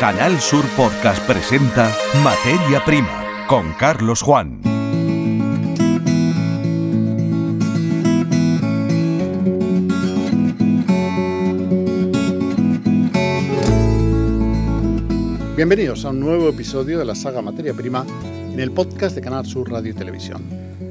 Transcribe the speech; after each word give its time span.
Canal 0.00 0.40
Sur 0.40 0.64
Podcast 0.78 1.22
presenta 1.26 1.94
Materia 2.24 2.82
Prima 2.86 3.46
con 3.46 3.74
Carlos 3.74 4.22
Juan. 4.22 4.62
Bienvenidos 15.54 16.06
a 16.06 16.08
un 16.08 16.20
nuevo 16.20 16.48
episodio 16.48 16.98
de 16.98 17.04
la 17.04 17.14
saga 17.14 17.42
Materia 17.42 17.74
Prima 17.74 18.06
en 18.54 18.58
el 18.58 18.70
podcast 18.70 19.14
de 19.14 19.20
Canal 19.20 19.44
Sur 19.44 19.70
Radio 19.70 19.90
y 19.90 19.94
Televisión. 19.94 20.42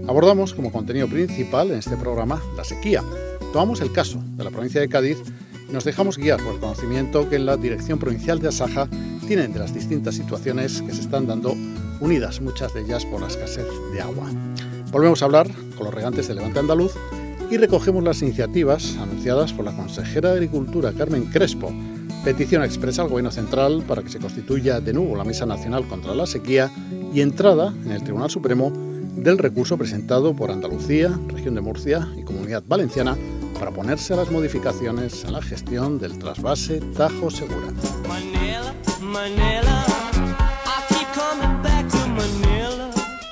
Abordamos 0.08 0.54
como 0.54 0.72
contenido 0.72 1.08
principal 1.08 1.72
en 1.72 1.80
este 1.80 1.98
programa 1.98 2.40
la 2.56 2.64
sequía. 2.64 3.02
Tomamos 3.54 3.82
el 3.82 3.92
caso 3.92 4.22
de 4.36 4.44
la 4.44 4.52
provincia 4.52 4.80
de 4.80 4.88
Cádiz 4.88 5.18
nos 5.72 5.84
dejamos 5.84 6.18
guiar 6.18 6.42
por 6.44 6.56
el 6.56 6.60
conocimiento 6.60 7.30
que 7.30 7.36
en 7.36 7.46
la 7.46 7.58
Dirección 7.58 8.00
Provincial 8.00 8.40
de 8.40 8.48
Asaja 8.48 8.88
tienen 9.28 9.54
de 9.54 9.60
las 9.60 9.74
distintas 9.74 10.16
situaciones 10.16 10.82
que 10.82 10.94
se 10.94 11.02
están 11.02 11.28
dando, 11.28 11.56
unidas 12.00 12.42
muchas 12.42 12.74
de 12.74 12.82
ellas 12.82 13.06
por 13.06 13.22
la 13.22 13.28
escasez 13.28 13.68
de 13.94 14.02
agua. 14.02 14.30
Volvemos 14.92 15.22
a 15.22 15.26
hablar 15.26 15.48
con 15.76 15.86
los 15.86 15.94
regantes 15.94 16.28
de 16.28 16.34
Levante 16.34 16.60
Andaluz 16.60 16.94
y 17.52 17.58
recogemos 17.58 18.04
las 18.04 18.22
iniciativas 18.22 18.98
anunciadas 18.98 19.54
por 19.54 19.66
la 19.66 19.76
consejera 19.76 20.30
de 20.30 20.36
Agricultura 20.36 20.94
Carmen 20.94 21.26
Crespo 21.26 21.72
petición 22.24 22.64
expresa 22.64 23.02
al 23.02 23.08
Gobierno 23.08 23.32
Central 23.32 23.84
para 23.88 24.02
que 24.02 24.10
se 24.10 24.20
constituya 24.20 24.82
de 24.82 24.94
nuevo 24.94 25.16
la 25.16 25.24
Mesa 25.24 25.46
Nacional 25.46 25.88
contra 25.88 26.14
la 26.14 26.26
Sequía 26.26 26.70
y 27.14 27.22
entrada 27.22 27.74
en 27.86 27.92
el 27.92 28.04
Tribunal 28.04 28.30
Supremo 28.30 28.72
del 29.16 29.38
recurso 29.38 29.78
presentado 29.78 30.36
por 30.36 30.52
Andalucía, 30.52 31.18
Región 31.28 31.56
de 31.56 31.62
Murcia 31.62 32.08
y 32.18 32.24
Comunidad 32.24 32.64
Valenciana 32.68 33.18
para 33.58 33.72
oponerse 33.72 34.14
a 34.14 34.18
las 34.18 34.32
modificaciones 34.32 35.24
en 35.24 35.34
la 35.34 35.42
gestión 35.42 36.00
del 36.00 36.18
trasvase 36.20 36.82
Tajo 36.96 37.30
Segura. 37.30 37.68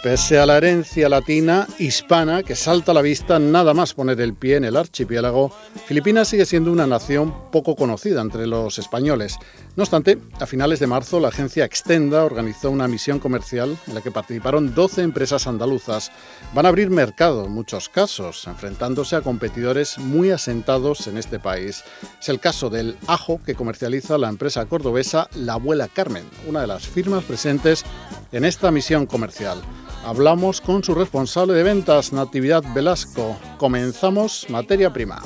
Pese 0.07 0.39
a 0.39 0.45
la 0.45 0.55
herencia 0.55 1.09
latina 1.09 1.67
hispana 1.79 2.41
que 2.41 2.55
salta 2.55 2.91
a 2.91 2.95
la 2.95 3.01
vista 3.01 3.39
nada 3.39 3.73
más 3.73 3.93
poner 3.93 4.21
el 4.21 4.35
pie 4.35 4.55
en 4.55 4.63
el 4.63 4.77
archipiélago, 4.77 5.51
Filipinas 5.85 6.29
sigue 6.29 6.45
siendo 6.45 6.71
una 6.71 6.87
nación 6.87 7.51
poco 7.51 7.75
conocida 7.75 8.21
entre 8.21 8.47
los 8.47 8.79
españoles. 8.79 9.37
No 9.75 9.83
obstante, 9.83 10.17
a 10.39 10.45
finales 10.45 10.79
de 10.79 10.87
marzo 10.87 11.19
la 11.19 11.27
agencia 11.27 11.65
Extenda 11.65 12.23
organizó 12.23 12.71
una 12.71 12.87
misión 12.87 13.19
comercial 13.19 13.77
en 13.85 13.95
la 13.95 14.01
que 14.01 14.09
participaron 14.09 14.73
12 14.73 15.01
empresas 15.01 15.45
andaluzas. 15.45 16.09
Van 16.53 16.65
a 16.65 16.69
abrir 16.69 16.89
mercado 16.89 17.43
en 17.43 17.51
muchos 17.51 17.89
casos, 17.89 18.47
enfrentándose 18.47 19.17
a 19.17 19.21
competidores 19.21 19.97
muy 19.97 20.31
asentados 20.31 21.05
en 21.07 21.17
este 21.17 21.37
país. 21.37 21.83
Es 22.21 22.29
el 22.29 22.39
caso 22.39 22.69
del 22.69 22.95
ajo 23.07 23.41
que 23.45 23.55
comercializa 23.55 24.17
la 24.17 24.29
empresa 24.29 24.65
cordobesa 24.67 25.27
La 25.35 25.55
Abuela 25.55 25.89
Carmen, 25.89 26.23
una 26.47 26.61
de 26.61 26.67
las 26.67 26.87
firmas 26.87 27.25
presentes 27.25 27.83
en 28.31 28.45
esta 28.45 28.71
misión 28.71 29.05
comercial. 29.05 29.61
Hablamos 30.05 30.61
con 30.61 30.83
su 30.83 30.95
responsable 30.95 31.53
de 31.53 31.63
ventas, 31.63 32.13
Natividad 32.13 32.63
Velasco. 32.73 33.37
Comenzamos 33.57 34.47
materia 34.49 34.91
prima. 34.91 35.21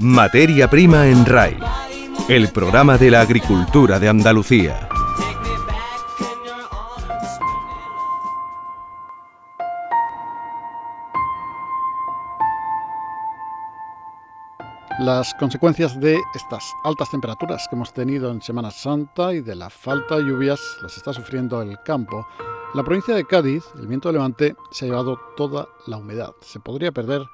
Materia 0.00 0.68
prima 0.68 1.06
en 1.06 1.24
RAI, 1.24 1.58
el 2.28 2.48
programa 2.48 2.98
de 2.98 3.10
la 3.10 3.20
agricultura 3.20 3.98
de 4.00 4.08
Andalucía. 4.08 4.88
Las 15.02 15.34
consecuencias 15.34 15.98
de 15.98 16.20
estas 16.32 16.72
altas 16.84 17.10
temperaturas 17.10 17.66
que 17.66 17.74
hemos 17.74 17.92
tenido 17.92 18.30
en 18.30 18.40
Semana 18.40 18.70
Santa 18.70 19.34
y 19.34 19.40
de 19.40 19.56
la 19.56 19.68
falta 19.68 20.16
de 20.16 20.22
lluvias 20.22 20.60
las 20.80 20.96
está 20.96 21.12
sufriendo 21.12 21.60
el 21.60 21.82
campo. 21.82 22.24
En 22.38 22.76
la 22.76 22.84
provincia 22.84 23.12
de 23.12 23.26
Cádiz, 23.26 23.64
el 23.80 23.88
viento 23.88 24.08
de 24.08 24.12
levante 24.12 24.54
se 24.70 24.84
ha 24.84 24.88
llevado 24.88 25.18
toda 25.36 25.66
la 25.88 25.96
humedad. 25.96 26.30
Se 26.40 26.60
podría 26.60 26.92
perder 26.92 27.26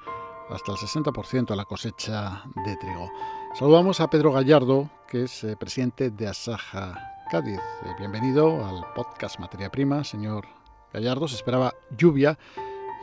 hasta 0.49 0.71
el 0.71 0.79
60% 0.79 1.45
de 1.45 1.55
la 1.55 1.65
cosecha 1.65 2.41
de 2.65 2.75
trigo. 2.77 3.11
Saludamos 3.53 3.99
a 3.99 4.09
Pedro 4.09 4.31
Gallardo, 4.31 4.89
que 5.07 5.25
es 5.25 5.43
eh, 5.43 5.55
presidente 5.55 6.09
de 6.09 6.27
Asaja 6.27 6.99
Cádiz. 7.29 7.59
Eh, 7.85 7.93
bienvenido 7.99 8.65
al 8.65 8.83
podcast 8.95 9.39
Materia 9.39 9.69
Prima, 9.69 10.03
señor 10.03 10.47
Gallardo. 10.91 11.27
Se 11.27 11.35
esperaba 11.35 11.75
lluvia 11.95 12.35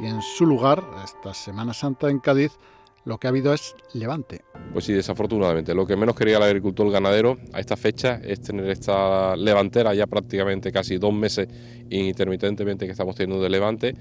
y 0.00 0.06
en 0.06 0.20
su 0.22 0.44
lugar, 0.44 0.82
esta 1.04 1.34
Semana 1.34 1.72
Santa 1.72 2.10
en 2.10 2.18
Cádiz, 2.18 2.58
lo 3.06 3.18
que 3.18 3.28
ha 3.28 3.30
habido 3.30 3.54
es 3.54 3.74
levante. 3.94 4.42
Pues 4.72 4.84
sí, 4.84 4.92
desafortunadamente. 4.92 5.74
Lo 5.74 5.86
que 5.86 5.96
menos 5.96 6.14
quería 6.16 6.36
el 6.36 6.42
agricultor 6.42 6.90
ganadero 6.90 7.38
a 7.52 7.60
esta 7.60 7.76
fecha 7.76 8.20
es 8.22 8.42
tener 8.42 8.68
esta 8.68 9.36
levantera 9.36 9.94
ya 9.94 10.06
prácticamente 10.06 10.72
casi 10.72 10.98
dos 10.98 11.14
meses 11.14 11.48
intermitentemente 11.88 12.84
que 12.84 12.92
estamos 12.92 13.14
teniendo 13.14 13.42
de 13.42 13.48
levante. 13.48 13.94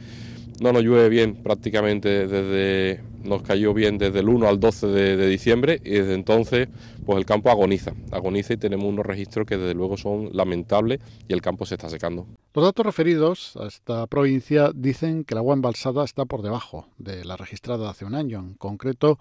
No 0.62 0.72
nos 0.72 0.84
llueve 0.84 1.10
bien 1.10 1.36
prácticamente 1.44 2.28
desde 2.28 3.02
nos 3.26 3.42
cayó 3.42 3.74
bien 3.74 3.98
desde 3.98 4.20
el 4.20 4.30
1 4.30 4.48
al 4.48 4.60
12 4.60 4.88
de, 4.88 5.28
diciembre 5.28 5.82
y 5.84 5.92
desde 5.92 6.14
entonces 6.14 6.70
pues 7.06 7.18
el 7.18 7.26
campo 7.26 7.50
agoniza, 7.50 7.94
agoniza 8.12 8.54
y 8.54 8.58
tenemos 8.58 8.86
unos 8.86 9.06
registros 9.06 9.46
que 9.46 9.58
desde 9.58 9.74
luego 9.74 9.98
son 9.98 10.30
lamentables 10.32 11.00
y 11.28 11.34
el 11.34 11.42
campo 11.42 11.66
se 11.66 11.76
está 11.76 11.90
secando. 11.90 12.28
Los 12.54 12.66
datos 12.66 12.86
referidos 12.86 13.58
a 13.58 13.68
esta 13.68 14.08
provincia 14.08 14.72
dicen 14.74 15.24
que 15.24 15.34
el 15.34 15.40
agua 15.40 15.56
embalsada 15.56 16.04
está 16.04 16.26
por 16.26 16.42
debajo 16.42 16.88
de 16.98 17.26
la 17.26 17.36
registrada 17.36 17.90
hace 17.90 18.06
un 18.06 18.16
año, 18.16 18.40
en 18.40 18.54
concreto 18.54 19.20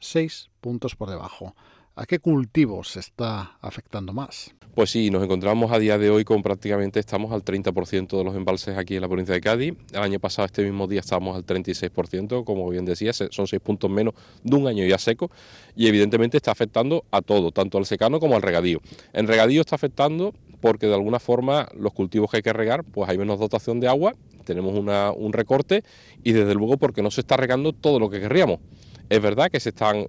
6 0.00 0.50
puntos 0.60 0.94
por 0.94 1.10
debajo. 1.10 1.54
¿A 1.94 2.04
qué 2.04 2.18
cultivos 2.18 2.90
se 2.90 3.00
está 3.00 3.56
afectando 3.60 4.12
más? 4.12 4.54
Pues 4.76 4.90
sí, 4.90 5.10
nos 5.10 5.24
encontramos 5.24 5.72
a 5.72 5.78
día 5.78 5.96
de 5.96 6.10
hoy 6.10 6.22
con 6.22 6.42
prácticamente 6.42 7.00
estamos 7.00 7.32
al 7.32 7.42
30% 7.42 8.18
de 8.18 8.22
los 8.22 8.36
embalses 8.36 8.76
aquí 8.76 8.96
en 8.96 9.00
la 9.00 9.08
provincia 9.08 9.34
de 9.34 9.40
Cádiz. 9.40 9.72
El 9.90 10.02
año 10.02 10.20
pasado, 10.20 10.44
este 10.44 10.62
mismo 10.62 10.86
día, 10.86 11.00
estábamos 11.00 11.34
al 11.34 11.46
36%, 11.46 12.44
como 12.44 12.68
bien 12.68 12.84
decía, 12.84 13.14
son 13.14 13.46
6 13.46 13.62
puntos 13.62 13.88
menos 13.88 14.12
de 14.42 14.54
un 14.54 14.66
año 14.66 14.84
ya 14.84 14.98
seco 14.98 15.30
y 15.74 15.86
evidentemente 15.86 16.36
está 16.36 16.50
afectando 16.50 17.06
a 17.10 17.22
todo, 17.22 17.52
tanto 17.52 17.78
al 17.78 17.86
secano 17.86 18.20
como 18.20 18.36
al 18.36 18.42
regadío. 18.42 18.82
En 19.14 19.26
regadío 19.26 19.62
está 19.62 19.76
afectando 19.76 20.34
porque 20.60 20.86
de 20.86 20.92
alguna 20.92 21.20
forma 21.20 21.70
los 21.74 21.94
cultivos 21.94 22.30
que 22.30 22.36
hay 22.36 22.42
que 22.42 22.52
regar, 22.52 22.84
pues 22.84 23.08
hay 23.08 23.16
menos 23.16 23.38
dotación 23.38 23.80
de 23.80 23.88
agua, 23.88 24.12
tenemos 24.44 24.74
un 24.74 25.32
recorte 25.32 25.84
y 26.22 26.32
desde 26.32 26.54
luego 26.54 26.76
porque 26.76 27.00
no 27.00 27.10
se 27.10 27.22
está 27.22 27.38
regando 27.38 27.72
todo 27.72 27.98
lo 27.98 28.10
que 28.10 28.20
querríamos. 28.20 28.60
Es 29.08 29.22
verdad 29.22 29.50
que 29.50 29.60
se 29.60 29.68
están, 29.68 30.06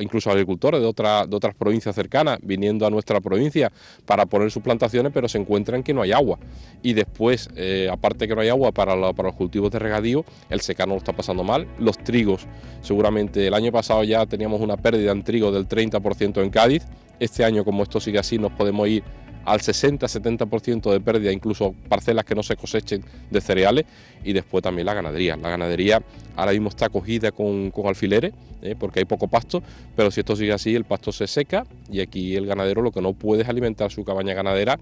incluso 0.00 0.30
agricultores 0.30 0.80
de, 0.80 0.86
de 0.86 1.36
otras 1.36 1.54
provincias 1.54 1.94
cercanas, 1.94 2.38
viniendo 2.42 2.86
a 2.86 2.90
nuestra 2.90 3.20
provincia 3.20 3.70
para 4.04 4.26
poner 4.26 4.50
sus 4.50 4.62
plantaciones, 4.62 5.12
pero 5.12 5.28
se 5.28 5.38
encuentran 5.38 5.82
que 5.82 5.94
no 5.94 6.02
hay 6.02 6.12
agua. 6.12 6.38
Y 6.82 6.92
después, 6.92 7.48
eh, 7.56 7.88
aparte 7.90 8.26
que 8.26 8.34
no 8.34 8.40
hay 8.40 8.48
agua 8.48 8.72
para, 8.72 8.94
para, 9.12 9.28
los 9.28 9.36
cultivos 9.36 9.70
de 9.70 9.78
regadío, 9.78 10.24
el 10.50 10.60
secano 10.60 10.94
lo 10.94 10.98
está 10.98 11.12
pasando 11.12 11.44
mal. 11.44 11.68
Los 11.78 11.98
trigos, 11.98 12.46
seguramente 12.80 13.46
el 13.46 13.54
año 13.54 13.70
pasado 13.70 14.02
ya 14.02 14.26
teníamos 14.26 14.60
una 14.60 14.76
pérdida 14.76 15.12
en 15.12 15.22
trigo 15.22 15.52
del 15.52 15.68
30% 15.68 16.42
en 16.42 16.50
Cádiz. 16.50 16.84
Este 17.20 17.44
año, 17.44 17.64
como 17.64 17.84
esto 17.84 18.00
sigue 18.00 18.18
así, 18.18 18.38
nos 18.38 18.52
podemos 18.52 18.88
ir 18.88 19.04
al 19.44 19.60
60-70% 19.60 20.90
de 20.90 21.00
pérdida, 21.00 21.32
incluso 21.32 21.74
parcelas 21.88 22.24
que 22.24 22.34
no 22.34 22.42
se 22.42 22.56
cosechen 22.56 23.04
de 23.30 23.40
cereales, 23.40 23.84
y 24.24 24.32
después 24.32 24.62
también 24.62 24.86
la 24.86 24.94
ganadería. 24.94 25.36
La 25.36 25.50
ganadería 25.50 26.02
ahora 26.36 26.52
mismo 26.52 26.68
está 26.68 26.88
cogida 26.88 27.32
con, 27.32 27.72
alfileres, 27.84 28.32
¿eh? 28.62 28.76
porque 28.78 29.00
hay 29.00 29.04
poco 29.04 29.28
pasto, 29.28 29.62
pero 29.96 30.10
si 30.10 30.20
esto 30.20 30.36
sigue 30.36 30.52
así, 30.52 30.74
el 30.74 30.84
pasto 30.84 31.12
se 31.12 31.26
seca 31.26 31.66
y 31.90 32.00
aquí 32.00 32.36
el 32.36 32.46
ganadero 32.46 32.82
lo 32.82 32.92
que 32.92 33.02
no 33.02 33.12
puede 33.12 33.42
es 33.42 33.48
alimentar 33.48 33.90
su 33.90 34.04
cabaña 34.04 34.34
ganadera 34.34 34.78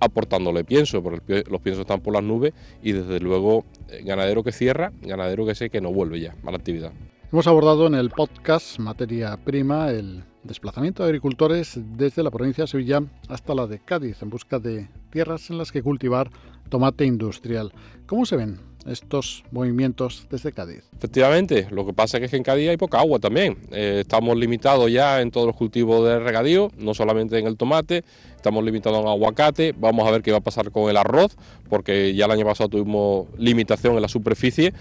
aportándole 0.00 0.64
pienso, 0.64 1.02
porque 1.02 1.44
los 1.48 1.60
piensos 1.60 1.82
están 1.82 2.00
por 2.00 2.14
las 2.14 2.22
nubes 2.22 2.54
y 2.82 2.92
desde 2.92 3.20
luego 3.20 3.64
eh, 3.90 4.02
ganadero 4.02 4.42
que 4.42 4.50
cierra, 4.50 4.92
ganadero 5.02 5.46
que 5.46 5.54
sé 5.54 5.70
que 5.70 5.80
no 5.80 5.92
vuelve 5.92 6.20
ya 6.20 6.34
a 6.44 6.50
la 6.50 6.56
actividad. 6.56 6.92
Hemos 7.30 7.46
abordado 7.46 7.86
en 7.86 7.94
el 7.94 8.10
podcast 8.10 8.78
Materia 8.78 9.36
Prima 9.36 9.90
el 9.90 10.24
desplazamiento 10.42 11.02
de 11.02 11.08
agricultores 11.08 11.78
desde 11.96 12.22
la 12.22 12.30
provincia 12.30 12.64
de 12.64 12.68
Sevilla 12.68 13.02
hasta 13.28 13.54
la 13.54 13.66
de 13.66 13.78
Cádiz 13.78 14.22
en 14.22 14.30
busca 14.30 14.58
de 14.58 14.88
tierras 15.10 15.50
en 15.50 15.58
las 15.58 15.72
que 15.72 15.82
cultivar 15.82 16.30
tomate 16.68 17.04
industrial. 17.04 17.72
¿Cómo 18.06 18.24
se 18.24 18.36
ven 18.36 18.58
estos 18.86 19.44
movimientos 19.50 20.26
desde 20.30 20.52
Cádiz? 20.52 20.88
Efectivamente, 20.96 21.68
lo 21.70 21.84
que 21.84 21.92
pasa 21.92 22.18
es 22.18 22.30
que 22.30 22.36
en 22.36 22.42
Cádiz 22.42 22.70
hay 22.70 22.76
poca 22.76 22.98
agua 22.98 23.18
también. 23.18 23.58
Eh, 23.70 23.98
estamos 24.00 24.36
limitados 24.36 24.90
ya 24.90 25.20
en 25.20 25.30
todos 25.30 25.46
los 25.46 25.56
cultivos 25.56 26.06
de 26.08 26.18
regadío, 26.18 26.70
no 26.78 26.94
solamente 26.94 27.38
en 27.38 27.46
el 27.46 27.56
tomate, 27.56 28.04
estamos 28.34 28.64
limitados 28.64 29.00
en 29.00 29.08
aguacate. 29.08 29.74
Vamos 29.78 30.06
a 30.08 30.10
ver 30.10 30.22
qué 30.22 30.32
va 30.32 30.38
a 30.38 30.42
pasar 30.42 30.70
con 30.70 30.88
el 30.88 30.96
arroz, 30.96 31.36
porque 31.68 32.14
ya 32.14 32.24
el 32.24 32.30
año 32.30 32.46
pasado 32.46 32.70
tuvimos 32.70 33.26
limitación 33.36 33.96
en 33.96 34.02
la 34.02 34.08
superficie 34.08 34.72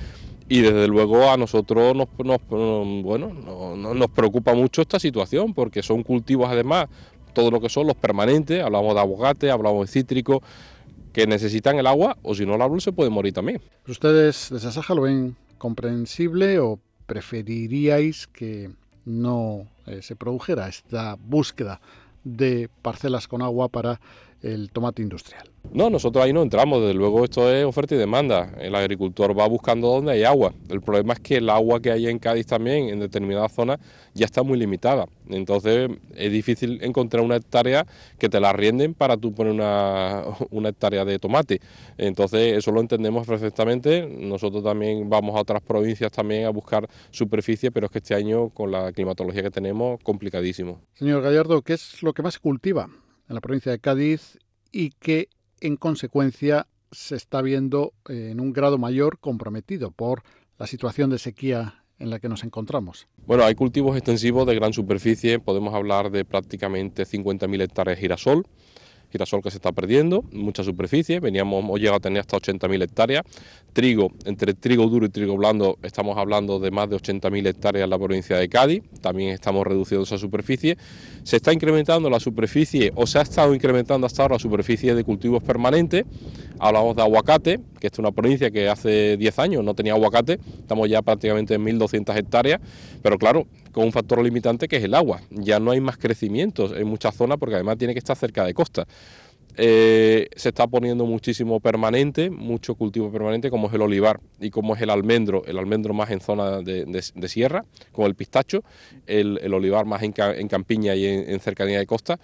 y 0.50 0.62
desde 0.62 0.88
luego 0.88 1.30
a 1.30 1.38
nosotros 1.38 1.96
nos, 1.96 2.08
bueno, 2.50 3.32
nos 3.76 4.10
preocupa 4.10 4.56
mucho 4.56 4.82
esta 4.82 5.00
situación 5.00 5.54
porque 5.54 5.84
son 5.84 6.02
cultivos 6.02 6.50
además, 6.50 6.88
todo 7.34 7.52
lo 7.52 7.62
que 7.62 7.70
son 7.70 7.86
los 7.86 7.96
permanentes, 7.96 8.64
hablamos 8.64 8.96
de 8.96 9.00
aguacate, 9.00 9.52
hablamos 9.52 9.86
de 9.86 9.94
cítrico, 9.94 10.42
que 11.14 11.28
necesitan 11.28 11.78
el 11.78 11.86
agua 11.86 12.18
o 12.24 12.34
si 12.34 12.48
no 12.48 12.56
el 12.56 12.62
árbol 12.64 12.82
se 12.82 12.92
puede 12.92 13.12
morir 13.12 13.32
también. 13.32 13.62
¿Ustedes 13.88 14.50
de 14.50 14.60
Sasaja 14.60 14.96
lo 14.96 15.04
ven 15.04 15.36
comprensible 15.60 16.58
o 16.60 16.80
preferiríais 17.06 18.26
que 18.26 18.72
no 19.06 19.68
eh, 19.86 20.02
se 20.02 20.16
produjera 20.16 20.68
esta 20.68 21.16
búsqueda 21.16 21.80
de 22.24 22.70
parcelas 22.82 23.28
con 23.28 23.44
agua 23.44 23.70
para 23.70 24.00
el 24.42 24.72
tomate 24.72 25.02
industrial. 25.02 25.50
No, 25.72 25.90
nosotros 25.90 26.24
ahí 26.24 26.34
no 26.34 26.42
entramos, 26.42 26.82
desde 26.82 26.94
luego 26.94 27.24
esto 27.24 27.52
es 27.52 27.66
oferta 27.66 27.94
y 27.94 27.98
demanda. 27.98 28.54
El 28.60 28.74
agricultor 28.74 29.38
va 29.38 29.48
buscando 29.48 29.90
donde 29.90 30.14
hay 30.14 30.24
agua. 30.24 30.54
El 30.70 30.82
problema 30.82 31.14
es 31.14 31.20
que 31.20 31.38
el 31.38 31.50
agua 31.50 31.80
que 31.82 31.92
hay 31.92 32.08
en 32.08 32.18
Cádiz 32.18 32.48
también, 32.48 32.90
en 32.90 33.00
determinadas 33.00 33.52
zonas, 33.52 33.80
ya 34.14 34.26
está 34.26 34.42
muy 34.42 34.58
limitada. 34.58 35.06
Entonces 35.28 35.90
es 36.16 36.32
difícil 36.32 36.80
encontrar 36.82 37.24
una 37.24 37.36
hectárea 37.36 37.86
que 38.18 38.30
te 38.30 38.40
la 38.40 38.52
rienden 38.54 38.94
para 38.94 39.18
tú 39.18 39.34
poner 39.34 39.54
una, 39.54 40.24
una 40.50 40.70
hectárea 40.70 41.06
de 41.06 41.20
tomate. 41.20 41.62
Entonces 41.98 42.58
eso 42.58 42.72
lo 42.72 42.82
entendemos 42.82 43.28
perfectamente. 43.28 44.08
Nosotros 44.08 44.64
también 44.64 45.10
vamos 45.10 45.36
a 45.36 45.42
otras 45.42 45.62
provincias 45.62 46.12
también 46.12 46.46
a 46.46 46.50
buscar 46.50 46.90
superficie, 47.12 47.70
pero 47.72 47.86
es 47.86 47.92
que 47.92 48.00
este 48.00 48.16
año 48.16 48.50
con 48.50 48.72
la 48.72 48.92
climatología 48.92 49.44
que 49.44 49.52
tenemos, 49.52 50.00
complicadísimo. 50.02 50.82
Señor 50.96 51.22
Gallardo, 51.22 51.62
¿qué 51.62 51.74
es 51.74 52.02
lo 52.02 52.14
que 52.14 52.24
más 52.24 52.36
se 52.36 52.40
cultiva 52.40 52.90
en 53.30 53.36
la 53.36 53.42
provincia 53.42 53.72
de 53.72 53.80
Cádiz 53.80 54.38
y 54.72 54.90
que 54.90 55.30
en 55.62 55.78
consecuencia 55.78 56.68
se 56.92 57.16
está 57.16 57.42
viendo 57.42 57.94
eh, 58.10 58.30
en 58.32 58.40
un 58.40 58.52
grado 58.52 58.78
mayor 58.78 59.20
comprometido 59.20 59.92
por 59.92 60.24
la 60.58 60.68
situación 60.68 61.10
de 61.10 61.20
sequía 61.20 61.84
en 62.00 62.10
la 62.10 62.20
que 62.20 62.30
nos 62.30 62.44
encontramos. 62.44 63.08
Bueno, 63.26 63.44
hay 63.44 63.56
cultivos 63.56 63.96
extensivos 63.96 64.48
de 64.48 64.56
gran 64.56 64.74
superficie, 64.74 65.40
podemos 65.40 65.74
hablar 65.74 66.12
de 66.12 66.26
prácticamente 66.26 67.04
50.000 67.04 67.62
hectáreas 67.62 67.98
de 67.98 68.02
girasol, 68.02 68.48
girasol 69.12 69.42
que 69.42 69.52
se 69.52 69.58
está 69.58 69.72
perdiendo, 69.72 70.24
mucha 70.32 70.64
superficie, 70.64 71.20
veníamos, 71.20 71.64
hemos 71.64 71.80
llegado 71.80 71.98
a 71.98 72.00
tener 72.00 72.20
hasta 72.20 72.38
80.000 72.38 72.84
hectáreas, 72.84 73.24
trigo, 73.74 74.12
entre 74.26 74.54
trigo 74.54 74.88
duro 74.88 75.06
y 75.06 75.10
trigo 75.10 75.36
blando 75.38 75.78
estamos 75.84 76.18
hablando 76.18 76.60
de 76.60 76.72
más 76.72 76.90
de 76.90 76.98
80.000 76.98 77.48
hectáreas 77.48 77.84
en 77.84 77.90
la 77.90 77.98
provincia 77.98 78.38
de 78.38 78.50
Cádiz, 78.50 78.84
también 79.02 79.32
estamos 79.32 79.66
reduciendo 79.66 80.04
esa 80.04 80.18
superficie, 80.18 80.78
se 81.24 81.38
está 81.38 81.54
incrementando 81.54 82.10
la 82.10 82.20
superficie 82.20 82.92
o 82.96 83.08
se 83.08 83.20
ha 83.20 83.22
estado 83.22 83.54
incrementando 83.54 84.08
hasta 84.08 84.22
ahora 84.22 84.36
la 84.36 84.40
superficie 84.40 84.94
de 84.94 85.04
cultivos 85.04 85.44
permanentes, 85.44 86.06
hablamos 86.60 86.96
de 86.96 87.02
aguacate, 87.02 87.60
que 87.80 87.88
es 87.88 88.00
una 88.00 88.12
provincia 88.12 88.52
que 88.52 88.70
hace 88.70 89.18
10 89.18 89.40
años 89.40 89.64
no 89.64 89.74
tenía 89.74 89.94
aguacate, 89.94 90.40
estamos 90.60 90.90
ya 90.90 91.02
prácticamente 91.02 91.56
en 91.56 91.66
1.200 91.66 92.16
hectáreas, 92.18 92.60
pero 93.02 93.18
claro, 93.18 93.48
con 93.72 93.86
un 93.86 93.92
factor 93.92 94.22
limitante 94.24 94.68
que 94.68 94.78
es 94.78 94.84
el 94.84 94.94
agua. 94.94 95.22
Ya 95.30 95.60
no 95.60 95.72
hay 95.72 95.82
más 95.82 95.98
crecimientos 95.98 96.74
en 96.76 96.88
muchas 96.88 97.16
zonas 97.16 97.38
porque 97.38 97.56
además 97.56 97.78
tiene 97.78 97.94
que 97.94 98.00
estar 98.00 98.18
cerca 98.18 98.46
de 98.46 98.54
costa. 98.54 98.86
Eh, 99.62 100.30
se 100.38 100.50
está 100.50 100.68
poniendo 100.68 101.06
muchísimo 101.06 101.60
permanente, 101.60 102.30
mucho 102.30 102.76
cultivo 102.76 103.12
permanente, 103.12 103.50
como 103.50 103.68
es 103.68 103.74
el 103.74 103.82
olivar 103.82 104.22
y 104.40 104.52
como 104.52 104.74
es 104.74 104.82
el 104.82 104.90
almendro, 104.90 105.44
el 105.46 105.58
almendro 105.58 105.94
más 105.94 106.12
en 106.12 106.22
zona 106.22 106.62
de, 106.62 107.28
sierra, 107.28 107.66
con 107.92 108.06
el 108.06 108.16
pistacho, 108.16 108.64
el, 109.06 109.54
olivar 109.54 109.86
más 109.86 110.02
en, 110.04 110.14
campiña 110.14 110.96
y 110.96 111.06
en, 111.06 111.40
cercanía 111.42 111.80
de 111.80 111.86
costa, 111.86 112.20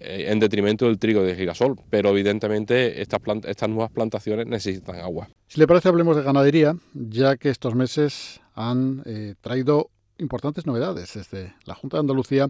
eh, 0.00 0.26
en 0.28 0.38
detrimento 0.38 0.84
del 0.84 0.98
trigo 0.98 1.22
de 1.22 1.34
girasol. 1.34 1.76
Pero 1.88 2.10
evidentemente 2.10 3.00
estas, 3.00 3.20
estas 3.44 3.68
nuevas 3.70 3.90
plantaciones 3.90 4.46
necesitan 4.46 4.96
agua. 4.96 5.28
Si 5.46 5.58
le 5.58 5.66
parece, 5.66 5.88
hablemos 5.88 6.14
de 6.16 6.24
ganadería, 6.24 6.76
ya 6.92 7.38
que 7.38 7.48
estos 7.48 7.74
meses 7.74 8.42
han 8.54 9.02
eh, 9.06 9.34
traído 9.40 9.90
importantes 10.18 10.66
novedades 10.66 11.14
desde 11.14 11.54
la 11.64 11.74
Junta 11.74 11.96
de 11.96 12.00
Andalucía 12.00 12.48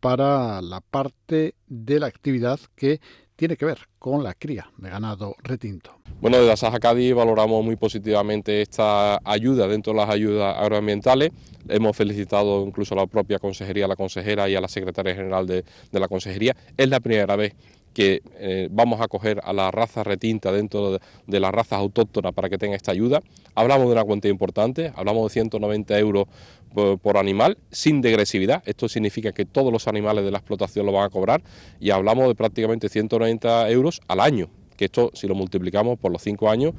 para 0.00 0.60
la 0.62 0.80
parte 0.80 1.54
de 1.66 2.00
la 2.00 2.06
actividad 2.06 2.60
que 2.74 3.00
tiene 3.36 3.56
que 3.56 3.66
ver 3.66 3.78
con 3.98 4.24
la 4.24 4.34
cría 4.34 4.70
de 4.78 4.88
ganado 4.88 5.36
retinto. 5.42 5.92
Bueno, 6.20 6.38
desde 6.38 6.52
Asaja 6.52 6.78
Cádiz 6.78 7.14
valoramos 7.14 7.62
muy 7.64 7.76
positivamente 7.76 8.62
esta 8.62 9.20
ayuda 9.24 9.68
dentro 9.68 9.92
de 9.92 9.98
las 9.98 10.08
ayudas 10.08 10.56
agroambientales. 10.58 11.30
Hemos 11.68 11.96
felicitado 11.96 12.64
incluso 12.66 12.94
a 12.94 12.98
la 12.98 13.06
propia 13.06 13.38
consejería, 13.38 13.84
a 13.84 13.88
la 13.88 13.96
consejera 13.96 14.48
y 14.48 14.54
a 14.54 14.60
la 14.60 14.68
secretaria 14.68 15.14
general 15.14 15.46
de, 15.46 15.64
de 15.92 16.00
la 16.00 16.08
consejería. 16.08 16.56
Es 16.76 16.88
la 16.88 17.00
primera 17.00 17.36
vez 17.36 17.54
que 17.96 18.20
eh, 18.34 18.68
vamos 18.70 19.00
a 19.00 19.08
coger 19.08 19.40
a 19.42 19.54
la 19.54 19.70
raza 19.70 20.04
retinta 20.04 20.52
dentro 20.52 20.98
de, 21.26 21.40
las 21.40 21.50
razas 21.50 21.78
autóctonas 21.78 22.34
para 22.34 22.50
que 22.50 22.58
tenga 22.58 22.76
esta 22.76 22.92
ayuda. 22.92 23.22
Hablamos 23.54 23.86
de 23.86 23.92
una 23.92 24.04
cuantía 24.04 24.30
importante, 24.30 24.92
hablamos 24.94 25.24
de 25.24 25.30
190 25.30 25.98
euros 25.98 26.26
por, 26.74 27.16
animal 27.16 27.56
sin 27.70 28.02
degresividad. 28.02 28.62
Esto 28.66 28.90
significa 28.90 29.32
que 29.32 29.46
todos 29.46 29.72
los 29.72 29.88
animales 29.88 30.26
de 30.26 30.30
la 30.30 30.36
explotación 30.36 30.84
lo 30.84 30.92
van 30.92 31.04
a 31.04 31.08
cobrar 31.08 31.42
y 31.80 31.88
hablamos 31.88 32.28
de 32.28 32.34
prácticamente 32.34 32.90
190 32.90 33.70
euros 33.70 34.02
al 34.08 34.20
año, 34.20 34.50
que 34.76 34.84
esto 34.84 35.10
si 35.14 35.26
lo 35.26 35.34
multiplicamos 35.34 35.98
por 35.98 36.12
los 36.12 36.20
cinco 36.20 36.50
años 36.50 36.74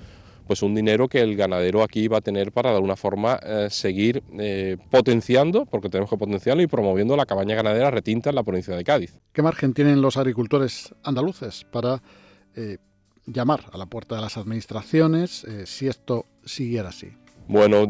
pues 0.48 0.62
un 0.62 0.74
dinero 0.74 1.08
que 1.08 1.22
el 1.22 1.36
ganadero 1.36 1.84
aquí 1.84 2.08
va 2.08 2.18
a 2.18 2.22
tener 2.22 2.52
para 2.52 2.70
de 2.70 2.76
alguna 2.76 2.96
forma 2.96 3.40
eh, 3.44 3.68
seguir 3.70 4.24
eh, 4.40 4.78
potenciando, 4.90 5.66
porque 5.66 5.90
tenemos 5.90 6.10
que 6.10 6.18
potenciarlo 6.18 6.64
y 6.64 6.68
promoviendo 6.68 7.16
la 7.16 7.26
cabaña 7.26 7.56
ganadera 7.56 7.92
retinta 7.92 8.30
en 8.30 8.36
la 8.36 8.44
provincia 8.44 8.76
de 8.76 8.84
Cádiz. 8.84 9.20
¿Qué 9.34 9.42
margen 9.42 9.74
tienen 9.74 10.02
los 10.02 10.18
agricultores 10.18 10.96
andaluces 11.04 11.66
para 11.66 12.02
eh, 12.56 12.78
llamar 13.26 13.66
a 13.72 13.78
la 13.78 13.86
puerta 13.86 14.16
de 14.16 14.22
las 14.22 14.38
administraciones 14.38 15.46
si 15.66 15.88
esto 15.88 16.26
siguiera 16.46 16.90
así? 16.90 17.10
Bueno, 17.48 17.90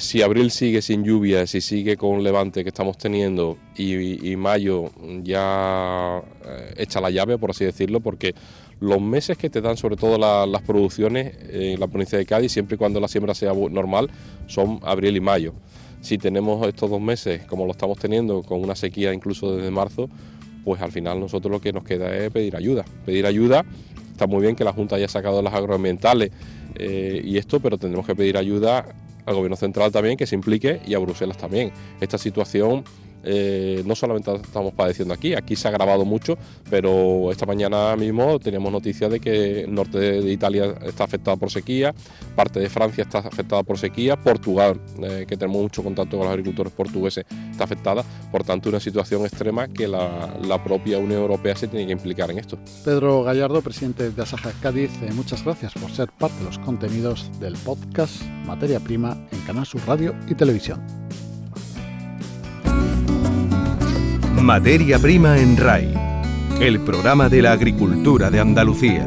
si 0.00 0.22
abril 0.22 0.50
sigue 0.50 0.82
sin 0.82 1.04
lluvia, 1.04 1.46
si 1.46 1.60
sigue 1.60 1.96
con 1.96 2.24
levante 2.24 2.64
que 2.64 2.70
estamos 2.70 2.98
teniendo 2.98 3.56
y, 3.76 4.32
y 4.32 4.36
mayo 4.36 4.90
ya 5.22 6.22
echa 6.76 7.00
la 7.00 7.10
llave, 7.10 7.38
por 7.38 7.50
así 7.50 7.64
decirlo, 7.64 8.00
porque 8.00 8.34
los 8.80 9.00
meses 9.00 9.38
que 9.38 9.48
te 9.48 9.60
dan 9.60 9.76
sobre 9.76 9.96
todo 9.96 10.18
las 10.18 10.62
producciones 10.62 11.34
en 11.50 11.78
la 11.78 11.86
provincia 11.86 12.18
de 12.18 12.26
Cádiz, 12.26 12.50
siempre 12.50 12.74
y 12.74 12.78
cuando 12.78 12.98
la 12.98 13.08
siembra 13.08 13.34
sea 13.34 13.52
normal, 13.54 14.10
son 14.48 14.80
abril 14.82 15.16
y 15.16 15.20
mayo. 15.20 15.54
Si 16.00 16.18
tenemos 16.18 16.66
estos 16.66 16.90
dos 16.90 17.00
meses, 17.00 17.44
como 17.46 17.64
lo 17.64 17.70
estamos 17.70 17.98
teniendo, 17.98 18.42
con 18.42 18.60
una 18.60 18.74
sequía 18.74 19.14
incluso 19.14 19.56
desde 19.56 19.70
marzo, 19.70 20.10
pues 20.64 20.82
al 20.82 20.90
final 20.90 21.20
nosotros 21.20 21.50
lo 21.52 21.60
que 21.60 21.72
nos 21.72 21.84
queda 21.84 22.14
es 22.16 22.30
pedir 22.30 22.56
ayuda. 22.56 22.84
Pedir 23.04 23.24
ayuda, 23.24 23.64
está 24.10 24.26
muy 24.26 24.42
bien 24.42 24.56
que 24.56 24.64
la 24.64 24.72
Junta 24.72 24.96
haya 24.96 25.08
sacado 25.08 25.42
las 25.42 25.54
agroambientales 25.54 26.32
eh, 26.78 27.20
y 27.24 27.38
esto, 27.38 27.60
pero 27.60 27.78
tendremos 27.78 28.06
que 28.06 28.14
pedir 28.14 28.36
ayuda 28.36 28.86
al 29.24 29.34
Gobierno 29.34 29.56
Central 29.56 29.90
también 29.92 30.16
que 30.16 30.26
se 30.26 30.34
implique 30.34 30.80
y 30.86 30.94
a 30.94 30.98
Bruselas 30.98 31.36
también. 31.36 31.72
Esta 32.00 32.18
situación 32.18 32.84
eh, 33.28 33.82
no 33.84 33.96
solamente 33.96 34.32
estamos 34.36 34.72
padeciendo 34.72 35.12
aquí, 35.12 35.34
aquí 35.34 35.56
se 35.56 35.66
ha 35.66 35.72
grabado 35.72 36.04
mucho, 36.04 36.38
pero 36.70 37.32
esta 37.32 37.44
mañana 37.44 37.96
mismo 37.96 38.38
teníamos 38.38 38.70
noticias 38.70 39.10
de 39.10 39.18
que 39.18 39.62
el 39.62 39.74
norte 39.74 39.98
de 39.98 40.32
Italia 40.32 40.76
está 40.84 41.04
afectado 41.04 41.36
por 41.36 41.50
sequía, 41.50 41.92
parte 42.36 42.60
de 42.60 42.70
Francia 42.70 43.02
está 43.02 43.18
afectada 43.18 43.64
por 43.64 43.78
sequía, 43.78 44.16
Portugal, 44.16 44.80
eh, 45.02 45.24
que 45.26 45.36
tenemos 45.36 45.60
mucho 45.60 45.82
contacto 45.82 46.16
con 46.16 46.26
los 46.26 46.32
agricultores 46.32 46.72
portugueses, 46.72 47.26
está 47.50 47.64
afectada, 47.64 48.04
por 48.30 48.44
tanto 48.44 48.68
una 48.68 48.78
situación 48.78 49.22
extrema 49.22 49.66
que 49.66 49.88
la, 49.88 50.62
propia 50.62 50.98
Unión 50.98 51.20
Europea 51.20 51.54
se 51.54 51.68
tiene 51.68 51.86
que 51.86 51.92
implicar 51.92 52.30
en 52.30 52.38
esto. 52.38 52.58
Pedro 52.84 53.22
Gallardo, 53.22 53.60
presidente 53.60 54.10
de 54.10 54.22
Asaja 54.22 54.52
Cádiz, 54.62 54.90
eh, 55.02 55.10
muchas 55.12 55.44
gracias 55.44 55.74
por 55.74 55.90
ser 55.90 56.10
parte 56.10 56.38
de 56.38 56.44
los 56.44 56.58
contenidos 56.58 57.30
del 57.40 57.54
podcast 57.56 58.22
Materia 58.46 58.80
Prima 58.80 59.16
en 59.32 59.40
Canal 59.40 59.66
Sur 59.66 59.82
Radio 59.86 60.14
y 60.28 60.34
Televisión. 60.34 60.80
Materia 64.46 65.00
Prima 65.00 65.38
en 65.38 65.56
RAI, 65.56 65.92
el 66.60 66.78
programa 66.78 67.28
de 67.28 67.42
la 67.42 67.50
agricultura 67.50 68.30
de 68.30 68.38
Andalucía. 68.38 69.04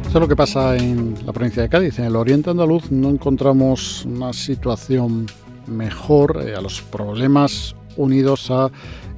Eso 0.00 0.08
es 0.08 0.14
lo 0.14 0.26
que 0.26 0.34
pasa 0.34 0.74
en 0.78 1.14
la 1.26 1.34
provincia 1.34 1.62
de 1.62 1.68
Cádiz. 1.68 1.98
En 1.98 2.06
el 2.06 2.16
oriente 2.16 2.48
andaluz 2.48 2.90
no 2.90 3.10
encontramos 3.10 4.06
una 4.06 4.32
situación 4.32 5.26
mejor 5.66 6.42
eh, 6.42 6.54
a 6.54 6.62
los 6.62 6.80
problemas 6.80 7.76
unidos 7.98 8.50
a 8.50 8.70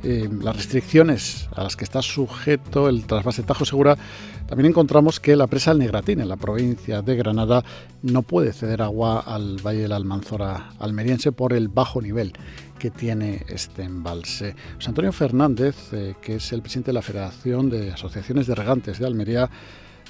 eh, 0.09 0.29
las 0.41 0.55
restricciones 0.55 1.49
a 1.53 1.65
las 1.65 1.75
que 1.75 1.83
está 1.83 2.01
sujeto 2.01 2.89
el 2.89 3.07
trasvase 3.07 3.43
Tajo 3.43 3.65
Segura 3.65 3.99
también 4.47 4.71
encontramos 4.71 5.19
que 5.19 5.35
la 5.35 5.49
presa 5.49 5.73
del 5.73 5.81
Negratín, 5.81 6.21
en 6.21 6.29
la 6.29 6.37
provincia 6.37 7.03
de 7.03 7.17
Granada, 7.17 7.65
no 8.03 8.23
puede 8.23 8.53
ceder 8.53 8.83
agua 8.83 9.19
al 9.19 9.57
Valle 9.57 9.81
de 9.81 9.89
la 9.89 9.97
Almanzora 9.97 10.71
almeriense 10.79 11.33
por 11.33 11.53
el 11.53 11.67
bajo 11.67 12.01
nivel 12.01 12.33
que 12.79 12.93
tiene 12.93 13.45
este 13.49 13.83
embalse. 13.83 14.55
José 14.77 14.91
Antonio 14.91 15.11
Fernández, 15.11 15.93
eh, 15.93 16.15
que 16.23 16.37
es 16.37 16.53
el 16.53 16.63
presidente 16.63 16.91
de 16.91 16.95
la 16.95 17.03
Federación 17.03 17.69
de 17.69 17.91
Asociaciones 17.91 18.47
de 18.47 18.55
Regantes 18.55 19.01
de 19.01 19.07
Almería, 19.07 19.51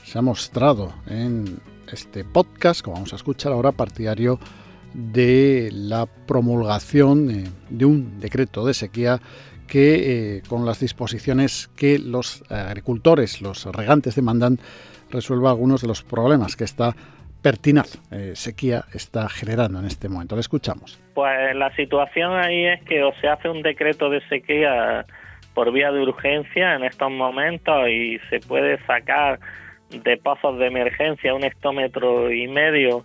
se 0.05 0.19
ha 0.19 0.23
mostrado 0.23 0.93
en 1.07 1.59
este 1.91 2.23
podcast, 2.23 2.83
como 2.83 2.97
vamos 2.97 3.15
a 3.15 3.17
escuchar 3.17 3.53
ahora, 3.53 3.73
partidario 3.73 4.38
de 4.93 5.71
la 5.73 6.05
promulgación 6.05 7.31
eh, 7.31 7.50
de 7.71 7.85
un 7.87 8.21
decreto 8.21 8.67
de 8.67 8.75
sequía 8.75 9.23
que 9.66 10.37
eh, 10.37 10.42
con 10.49 10.64
las 10.64 10.80
disposiciones 10.80 11.68
que 11.76 11.99
los 11.99 12.42
agricultores, 12.50 13.42
los 13.42 13.64
regantes 13.66 14.14
demandan, 14.14 14.58
resuelva 15.11 15.50
algunos 15.50 15.82
de 15.82 15.88
los 15.88 16.02
problemas 16.02 16.56
que 16.56 16.64
esta 16.64 16.94
pertinaz 17.42 18.00
eh, 18.11 18.32
sequía 18.35 18.85
está 18.92 19.28
generando 19.28 19.78
en 19.78 19.87
este 19.87 20.08
momento. 20.08 20.35
Le 20.35 20.40
escuchamos. 20.40 21.00
Pues 21.14 21.54
la 21.54 21.75
situación 21.76 22.32
ahí 22.32 22.66
es 22.66 22.82
que 22.82 23.02
o 23.02 23.12
se 23.20 23.28
hace 23.28 23.49
un 23.49 23.62
decreto 23.62 24.11
de 24.11 24.20
sequía 24.28 25.06
por 25.54 25.73
vía 25.73 25.92
de 25.92 26.02
urgencia 26.02 26.75
en 26.75 26.85
estos 26.85 27.11
momentos 27.11 27.88
y 27.88 28.18
se 28.30 28.40
puede 28.40 28.85
sacar 28.85 29.38
de 29.90 30.16
pozos 30.16 30.58
de 30.58 30.66
emergencia, 30.66 31.35
un 31.35 31.44
hectómetro 31.44 32.32
y 32.32 32.49
medio 32.49 33.04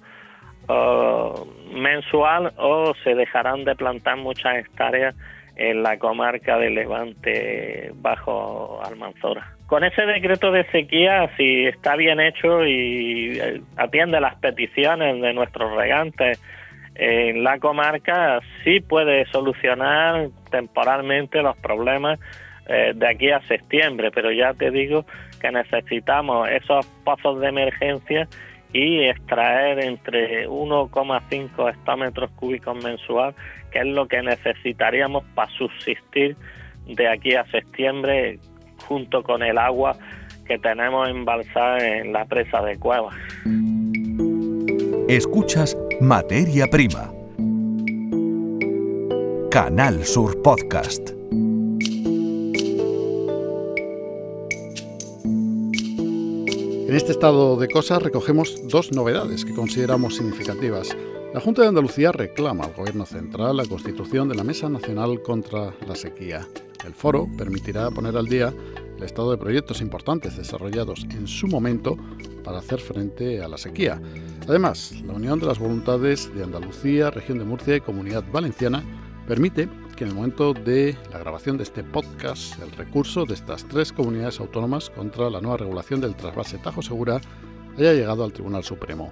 mensual, 1.73 2.53
o 2.57 2.93
se 3.03 3.13
dejarán 3.13 3.65
de 3.65 3.75
plantar 3.75 4.17
muchas 4.17 4.55
hectáreas 4.55 5.15
en 5.61 5.83
la 5.83 5.99
comarca 5.99 6.57
de 6.57 6.71
Levante 6.71 7.91
bajo 7.93 8.81
Almanzora. 8.83 9.53
Con 9.67 9.83
ese 9.83 10.07
decreto 10.07 10.51
de 10.51 10.65
sequía, 10.71 11.29
si 11.37 11.67
está 11.67 11.95
bien 11.95 12.19
hecho 12.19 12.65
y 12.65 13.39
eh, 13.39 13.61
atiende 13.77 14.19
las 14.19 14.35
peticiones 14.35 15.21
de 15.21 15.33
nuestros 15.33 15.71
regantes 15.75 16.41
en 16.95 17.43
la 17.43 17.59
comarca, 17.59 18.39
sí 18.63 18.79
puede 18.79 19.25
solucionar 19.27 20.29
temporalmente 20.49 21.43
los 21.43 21.55
problemas 21.57 22.19
eh, 22.67 22.93
de 22.95 23.07
aquí 23.07 23.29
a 23.29 23.39
septiembre, 23.47 24.09
pero 24.11 24.31
ya 24.31 24.55
te 24.55 24.71
digo 24.71 25.05
que 25.39 25.51
necesitamos 25.51 26.49
esos 26.49 26.87
pozos 27.05 27.39
de 27.39 27.49
emergencia 27.49 28.27
y 28.73 29.03
extraer 29.03 29.83
entre 29.83 30.47
1,5 30.47 31.69
hectómetros 31.69 32.31
cúbicos 32.31 32.83
mensual, 32.83 33.35
que 33.71 33.79
es 33.79 33.87
lo 33.87 34.07
que 34.07 34.21
necesitaríamos 34.21 35.23
para 35.35 35.51
subsistir 35.51 36.35
de 36.87 37.07
aquí 37.07 37.35
a 37.35 37.45
septiembre 37.47 38.39
junto 38.87 39.23
con 39.23 39.43
el 39.43 39.57
agua 39.57 39.95
que 40.45 40.57
tenemos 40.57 41.09
embalsada 41.09 41.79
en 41.79 42.13
la 42.13 42.25
presa 42.25 42.61
de 42.61 42.77
Cuevas. 42.77 43.15
Escuchas 45.07 45.77
Materia 45.99 46.67
Prima. 46.67 47.11
Canal 49.51 50.05
Sur 50.05 50.41
Podcast. 50.41 51.20
En 56.91 56.97
este 56.97 57.13
estado 57.13 57.55
de 57.55 57.69
cosas 57.69 58.03
recogemos 58.03 58.67
dos 58.67 58.91
novedades 58.91 59.45
que 59.45 59.53
consideramos 59.53 60.17
significativas. 60.17 60.89
La 61.33 61.39
Junta 61.39 61.61
de 61.61 61.69
Andalucía 61.69 62.11
reclama 62.11 62.65
al 62.65 62.73
Gobierno 62.73 63.05
Central 63.05 63.55
la 63.55 63.65
constitución 63.65 64.27
de 64.27 64.35
la 64.35 64.43
Mesa 64.43 64.67
Nacional 64.67 65.21
contra 65.21 65.73
la 65.87 65.95
Sequía. 65.95 66.45
El 66.85 66.93
foro 66.93 67.29
permitirá 67.37 67.89
poner 67.91 68.17
al 68.17 68.25
día 68.25 68.53
el 68.97 69.03
estado 69.03 69.31
de 69.31 69.37
proyectos 69.37 69.79
importantes 69.79 70.35
desarrollados 70.35 71.05
en 71.11 71.27
su 71.27 71.47
momento 71.47 71.95
para 72.43 72.57
hacer 72.57 72.81
frente 72.81 73.41
a 73.41 73.47
la 73.47 73.57
sequía. 73.57 74.01
Además, 74.45 74.93
la 75.07 75.13
unión 75.13 75.39
de 75.39 75.45
las 75.45 75.59
voluntades 75.59 76.29
de 76.35 76.43
Andalucía, 76.43 77.09
Región 77.09 77.37
de 77.37 77.45
Murcia 77.45 77.77
y 77.77 77.79
Comunidad 77.79 78.25
Valenciana 78.33 78.83
permite 79.29 79.69
que 79.95 80.03
en 80.03 80.11
el 80.11 80.15
momento 80.15 80.53
de 80.53 80.97
la 81.11 81.19
grabación 81.19 81.57
de 81.57 81.63
este 81.63 81.83
podcast, 81.83 82.61
el 82.61 82.71
recurso 82.71 83.25
de 83.25 83.33
estas 83.33 83.65
tres 83.65 83.91
comunidades 83.91 84.39
autónomas 84.39 84.89
contra 84.89 85.29
la 85.29 85.41
nueva 85.41 85.57
regulación 85.57 86.01
del 86.01 86.15
trasvase 86.15 86.57
Tajo 86.57 86.81
Segura 86.81 87.21
haya 87.77 87.93
llegado 87.93 88.23
al 88.23 88.33
Tribunal 88.33 88.63
Supremo. 88.63 89.11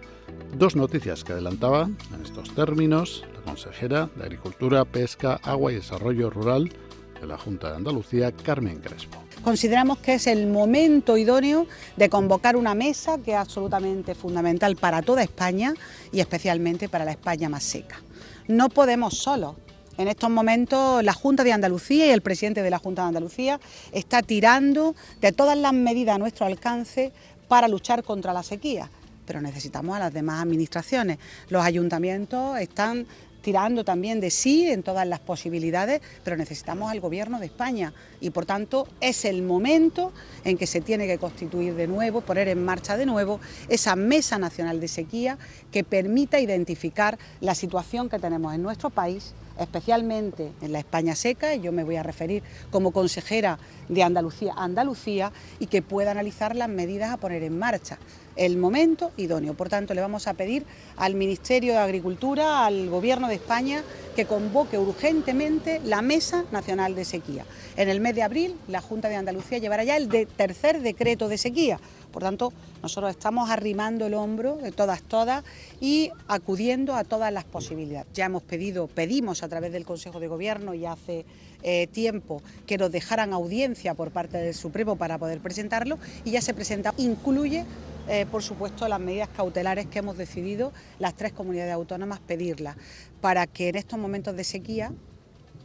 Dos 0.57 0.75
noticias 0.75 1.23
que 1.23 1.33
adelantaba 1.33 1.89
en 2.13 2.21
estos 2.23 2.53
términos 2.55 3.23
la 3.35 3.41
consejera 3.41 4.09
de 4.15 4.23
Agricultura, 4.23 4.85
Pesca, 4.85 5.39
Agua 5.43 5.71
y 5.71 5.75
Desarrollo 5.75 6.29
Rural 6.29 6.71
de 7.19 7.27
la 7.27 7.37
Junta 7.37 7.69
de 7.69 7.77
Andalucía, 7.77 8.31
Carmen 8.31 8.79
Crespo. 8.79 9.23
Consideramos 9.43 9.99
que 9.99 10.15
es 10.15 10.27
el 10.27 10.47
momento 10.47 11.17
idóneo 11.17 11.67
de 11.95 12.09
convocar 12.09 12.55
una 12.55 12.75
mesa 12.75 13.17
que 13.19 13.31
es 13.31 13.37
absolutamente 13.37 14.13
fundamental 14.15 14.75
para 14.75 15.01
toda 15.01 15.23
España 15.23 15.73
y 16.11 16.19
especialmente 16.19 16.89
para 16.89 17.05
la 17.05 17.11
España 17.11 17.49
más 17.49 17.63
seca. 17.63 18.01
No 18.47 18.69
podemos 18.69 19.17
solos, 19.17 19.55
en 19.99 20.07
estos 20.07 20.29
momentos 20.29 21.03
la 21.03 21.11
Junta 21.11 21.43
de 21.43 21.51
Andalucía 21.51 22.07
y 22.07 22.09
el 22.11 22.21
presidente 22.21 22.63
de 22.63 22.69
la 22.69 22.79
Junta 22.79 23.01
de 23.01 23.09
Andalucía 23.09 23.59
está 23.91 24.21
tirando 24.21 24.95
de 25.19 25.33
todas 25.33 25.57
las 25.57 25.73
medidas 25.73 26.15
a 26.15 26.17
nuestro 26.17 26.45
alcance 26.45 27.11
para 27.49 27.67
luchar 27.67 28.03
contra 28.03 28.31
la 28.31 28.41
sequía, 28.41 28.89
pero 29.27 29.41
necesitamos 29.41 29.97
a 29.97 29.99
las 29.99 30.13
demás 30.13 30.41
administraciones. 30.41 31.17
Los 31.49 31.65
ayuntamientos 31.65 32.57
están 32.59 33.07
tirando 33.41 33.83
también 33.83 34.21
de 34.21 34.31
sí 34.31 34.69
en 34.69 34.83
todas 34.83 35.05
las 35.05 35.19
posibilidades, 35.19 36.01
pero 36.23 36.37
necesitamos 36.37 36.89
al 36.89 37.01
Gobierno 37.01 37.37
de 37.39 37.47
España 37.47 37.93
y 38.21 38.29
por 38.29 38.45
tanto 38.45 38.87
es 39.01 39.25
el 39.25 39.41
momento 39.41 40.13
en 40.45 40.57
que 40.57 40.67
se 40.67 40.79
tiene 40.79 41.07
que 41.07 41.17
constituir 41.17 41.75
de 41.75 41.87
nuevo, 41.87 42.21
poner 42.21 42.47
en 42.47 42.63
marcha 42.63 42.95
de 42.95 43.05
nuevo 43.05 43.41
esa 43.67 43.97
Mesa 43.97 44.37
Nacional 44.37 44.79
de 44.79 44.87
Sequía 44.87 45.37
que 45.73 45.83
permita 45.83 46.39
identificar 46.39 47.19
la 47.41 47.53
situación 47.53 48.07
que 48.07 48.19
tenemos 48.19 48.55
en 48.55 48.63
nuestro 48.63 48.89
país 48.91 49.33
especialmente 49.59 50.51
en 50.61 50.71
la 50.71 50.79
España 50.79 51.15
seca, 51.15 51.53
y 51.53 51.61
yo 51.61 51.71
me 51.71 51.83
voy 51.83 51.97
a 51.97 52.03
referir 52.03 52.43
como 52.71 52.91
consejera 52.91 53.59
de 53.87 54.03
Andalucía 54.03 54.53
Andalucía, 54.55 55.31
y 55.59 55.67
que 55.67 55.81
pueda 55.81 56.11
analizar 56.11 56.55
las 56.55 56.69
medidas 56.69 57.11
a 57.11 57.17
poner 57.17 57.43
en 57.43 57.57
marcha. 57.57 57.97
El 58.39 58.55
momento 58.55 59.11
idóneo. 59.17 59.53
Por 59.53 59.67
tanto, 59.67 59.93
le 59.93 59.99
vamos 59.99 60.25
a 60.25 60.33
pedir 60.33 60.65
al 60.95 61.13
Ministerio 61.13 61.73
de 61.73 61.79
Agricultura, 61.79 62.65
al 62.65 62.89
Gobierno 62.89 63.27
de 63.27 63.35
España, 63.35 63.83
que 64.15 64.23
convoque 64.23 64.77
urgentemente 64.77 65.81
la 65.83 66.01
Mesa 66.01 66.45
Nacional 66.49 66.95
de 66.95 67.03
Sequía. 67.03 67.45
En 67.75 67.89
el 67.89 67.99
mes 67.99 68.15
de 68.15 68.23
abril, 68.23 68.55
la 68.69 68.79
Junta 68.79 69.09
de 69.09 69.17
Andalucía 69.17 69.57
llevará 69.57 69.83
ya 69.83 69.97
el 69.97 70.07
tercer 70.07 70.81
decreto 70.81 71.27
de 71.27 71.37
sequía 71.37 71.81
por 72.11 72.23
tanto, 72.23 72.51
nosotros 72.81 73.11
estamos 73.11 73.49
arrimando 73.49 74.07
el 74.07 74.15
hombro 74.15 74.55
de 74.55 74.71
todas, 74.71 75.03
todas 75.03 75.43
y 75.79 76.09
acudiendo 76.27 76.95
a 76.95 77.03
todas 77.03 77.31
las 77.31 77.43
posibilidades. 77.43 78.07
Ya 78.13 78.25
hemos 78.25 78.41
pedido, 78.41 78.87
pedimos 78.87 79.43
a 79.43 79.47
través 79.47 79.71
del 79.71 79.85
Consejo 79.85 80.19
de 80.19 80.27
Gobierno 80.27 80.73
y 80.73 80.85
hace 80.85 81.25
eh, 81.61 81.87
tiempo 81.87 82.41
que 82.65 82.77
nos 82.77 82.91
dejaran 82.91 83.33
audiencia 83.33 83.93
por 83.93 84.11
parte 84.11 84.37
del 84.37 84.55
Supremo 84.55 84.95
para 84.95 85.17
poder 85.17 85.39
presentarlo 85.39 85.99
y 86.25 86.31
ya 86.31 86.41
se 86.41 86.53
presenta. 86.53 86.93
Incluye 86.97 87.65
eh, 88.09 88.25
por 88.25 88.43
supuesto, 88.43 88.87
las 88.87 88.99
medidas 88.99 89.29
cautelares 89.29 89.85
que 89.85 89.99
hemos 89.99 90.17
decidido 90.17 90.73
las 90.97 91.15
tres 91.15 91.31
comunidades 91.31 91.73
autónomas 91.73 92.19
pedirlas, 92.19 92.75
para 93.21 93.47
que 93.47 93.69
en 93.69 93.75
estos 93.75 93.99
momentos 93.99 94.35
de 94.35 94.43
sequía 94.43 94.91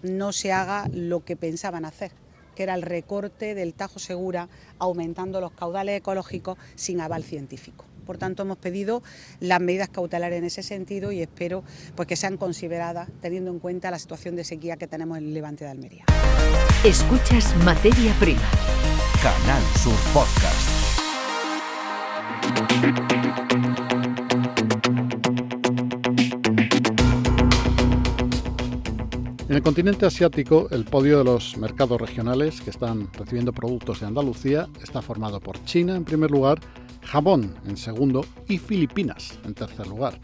no 0.03 0.33
se 0.33 0.53
haga 0.53 0.89
lo 0.93 1.25
que 1.25 1.37
pensaban 1.37 1.85
hacer, 1.85 2.13
que 2.55 2.63
era 2.63 2.75
el 2.75 2.83
recorte 2.83 3.55
del 3.55 3.75
Tajo 3.75 3.99
Segura, 3.99 4.49
aumentando 4.79 5.41
los 5.41 5.53
caudales 5.53 5.99
ecológicos 5.99 6.59
sin 6.75 7.01
aval 7.01 7.25
científico. 7.25 7.87
Por 8.05 8.19
tanto, 8.19 8.43
hemos 8.43 8.59
pedido 8.59 9.03
las 9.41 9.61
medidas 9.61 9.89
cautelares 9.89 10.39
en 10.39 10.45
ese 10.45 10.63
sentido 10.63 11.11
y 11.11 11.23
espero 11.23 11.65
pues, 11.97 12.07
que 12.07 12.17
sean 12.17 12.37
consideradas 12.37 13.09
teniendo 13.23 13.51
en 13.51 13.59
cuenta 13.59 13.91
la 13.91 13.99
situación 13.99 14.37
de 14.37 14.45
sequía 14.45 14.77
que 14.77 14.87
tenemos 14.87 15.17
en 15.17 15.25
el 15.25 15.35
Levante 15.35 15.65
de 15.65 15.71
Almería. 15.71 16.05
Escuchas 16.85 17.57
Materia 17.65 18.15
Prima. 18.21 18.51
Canal 19.23 19.63
Sur 19.83 19.97
Podcast. 20.13 20.34
En 29.55 29.59
el 29.59 29.63
continente 29.63 30.05
asiático, 30.05 30.67
el 30.73 30.85
podio 30.85 31.19
de 31.19 31.23
los 31.23 31.57
mercados 31.59 32.01
regionales 32.01 32.61
que 32.61 32.71
están 32.71 33.09
recibiendo 33.13 33.53
productos 33.53 34.01
de 34.01 34.07
Andalucía 34.07 34.67
está 34.83 35.01
formado 35.01 35.39
por 35.39 35.65
China 35.65 35.95
en 35.95 36.05
primer 36.05 36.33
lugar, 36.33 36.59
Japón 37.03 37.55
en 37.65 37.77
segundo 37.77 38.27
y 38.49 38.59
Filipinas 38.59 39.39
en 39.45 39.55
tercer 39.55 39.87
lugar. 39.87 40.19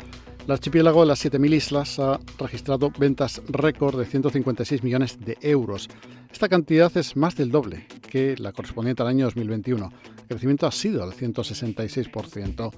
El 0.45 0.51
archipiélago 0.51 1.03
de 1.03 1.07
las 1.07 1.25
7.000 1.25 1.55
islas 1.55 2.01
ha 2.01 2.19
registrado 2.41 2.91
ventas 2.99 3.41
récord 3.47 4.01
de 4.01 4.07
156 4.07 4.83
millones 4.83 5.17
de 5.21 5.39
euros. 5.43 5.89
Esta 6.33 6.49
cantidad 6.49 6.91
es 6.97 7.17
más 7.17 7.37
del 7.37 7.53
doble 7.53 7.87
que 8.11 8.35
la 8.37 8.51
correspondiente 8.51 9.03
al 9.03 9.11
año 9.11 9.27
2021. 9.27 9.93
El 10.23 10.27
crecimiento 10.27 10.67
ha 10.67 10.73
sido 10.73 11.09
del 11.09 11.17
166%. 11.17 12.73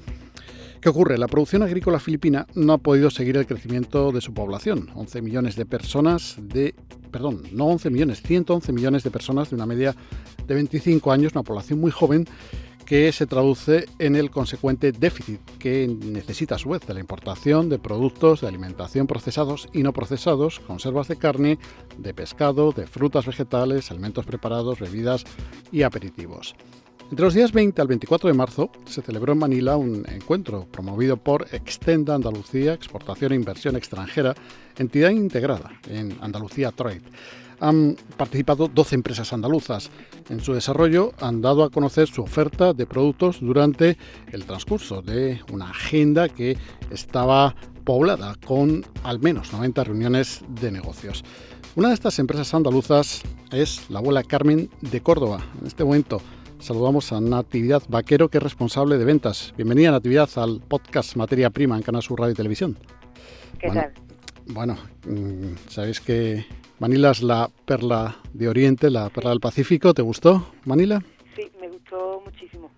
¿Qué 0.82 0.88
ocurre? 0.88 1.16
La 1.16 1.28
producción 1.28 1.62
agrícola 1.62 2.00
filipina 2.00 2.44
no 2.56 2.72
ha 2.72 2.78
podido 2.78 3.08
seguir 3.08 3.36
el 3.36 3.46
crecimiento 3.46 4.10
de 4.10 4.20
su 4.20 4.34
población. 4.34 4.90
11 4.96 5.22
millones 5.22 5.54
de 5.54 5.64
personas 5.64 6.34
de... 6.40 6.74
Perdón, 7.12 7.44
no 7.52 7.66
11 7.66 7.88
millones, 7.90 8.20
111 8.20 8.72
millones 8.72 9.04
de 9.04 9.12
personas 9.12 9.50
de 9.50 9.54
una 9.54 9.64
media 9.64 9.94
de 10.44 10.54
25 10.54 11.12
años, 11.12 11.34
una 11.34 11.44
población 11.44 11.78
muy 11.78 11.92
joven 11.92 12.26
que 12.84 13.12
se 13.12 13.28
traduce 13.28 13.86
en 14.00 14.16
el 14.16 14.32
consecuente 14.32 14.90
déficit 14.90 15.40
que 15.60 15.86
necesita 15.86 16.56
a 16.56 16.58
su 16.58 16.70
vez 16.70 16.84
de 16.84 16.94
la 16.94 17.00
importación 17.00 17.68
de 17.68 17.78
productos 17.78 18.40
de 18.40 18.48
alimentación 18.48 19.06
procesados 19.06 19.68
y 19.72 19.84
no 19.84 19.92
procesados, 19.92 20.58
conservas 20.58 21.06
de 21.06 21.14
carne, 21.14 21.60
de 21.96 22.12
pescado, 22.12 22.72
de 22.72 22.88
frutas 22.88 23.24
vegetales, 23.24 23.92
alimentos 23.92 24.26
preparados, 24.26 24.80
bebidas 24.80 25.22
y 25.70 25.82
aperitivos. 25.82 26.56
Entre 27.12 27.26
los 27.26 27.35
días 27.35 27.52
20 27.52 27.78
al 27.83 27.88
24 27.88 28.28
de 28.28 28.33
marzo 28.33 28.71
se 28.87 29.02
celebró 29.02 29.35
en 29.35 29.38
Manila 29.38 29.76
un 29.76 30.02
encuentro 30.09 30.66
promovido 30.73 31.19
por 31.19 31.47
Extenda 31.52 32.14
Andalucía, 32.14 32.73
Exportación 32.73 33.33
e 33.33 33.35
Inversión 33.35 33.76
Extranjera, 33.76 34.35
entidad 34.78 35.11
integrada 35.11 35.73
en 35.90 36.16
Andalucía 36.23 36.71
Trade. 36.71 37.02
Han 37.61 37.99
participado 38.16 38.66
12 38.66 38.95
empresas 38.95 39.31
andaluzas. 39.35 39.90
En 40.31 40.40
su 40.40 40.54
desarrollo 40.54 41.12
han 41.21 41.42
dado 41.42 41.64
a 41.64 41.69
conocer 41.69 42.09
su 42.09 42.23
oferta 42.23 42.73
de 42.73 42.87
productos 42.87 43.40
durante 43.40 43.99
el 44.33 44.47
transcurso 44.47 45.02
de 45.02 45.42
una 45.52 45.69
agenda 45.69 46.31
que 46.31 46.57
estaba 46.90 47.54
poblada 47.85 48.37
con 48.47 48.87
al 49.04 49.21
menos 49.21 49.52
90 49.52 49.85
reuniones 49.85 50.40
de 50.49 50.73
negocios. 50.73 51.25
Una 51.76 51.88
de 51.88 51.95
estas 51.95 52.19
empresas 52.19 52.54
andaluzas 52.54 53.21
es 53.50 53.90
la 53.90 53.99
abuela 53.99 54.23
Carmen 54.23 54.71
de 54.81 55.02
Córdoba. 55.02 55.45
En 55.61 55.66
este 55.66 55.85
momento 55.85 56.23
saludamos 56.62 57.12
a 57.12 57.21
Natividad 57.21 57.83
Vaquero, 57.88 58.28
que 58.28 58.38
es 58.38 58.42
responsable 58.42 58.97
de 58.97 59.04
ventas. 59.04 59.52
Bienvenida, 59.57 59.90
Natividad, 59.90 60.28
al 60.37 60.61
podcast 60.61 61.16
Materia 61.16 61.50
Prima 61.50 61.76
en 61.76 61.83
Canal 61.83 62.02
Sur 62.02 62.21
Radio 62.21 62.33
y 62.33 62.37
Televisión. 62.37 62.78
¿Qué 63.59 63.69
tal? 63.69 63.92
Bueno, 64.47 64.76
mm, 65.07 65.57
sabéis 65.69 66.00
que 66.00 66.47
Manila 66.78 67.11
es 67.11 67.23
la 67.23 67.50
perla 67.64 68.16
de 68.33 68.49
Oriente, 68.49 68.90
la 68.90 69.11
perla 69.11 69.31
del 69.31 69.40
Pacífico. 69.40 69.92
¿Te 69.92 70.02
gustó, 70.02 70.52
Manila? 70.64 71.02
Sí, 71.35 71.50
me 71.61 71.69
gustó 71.69 72.23
muchísimo. 72.25 72.71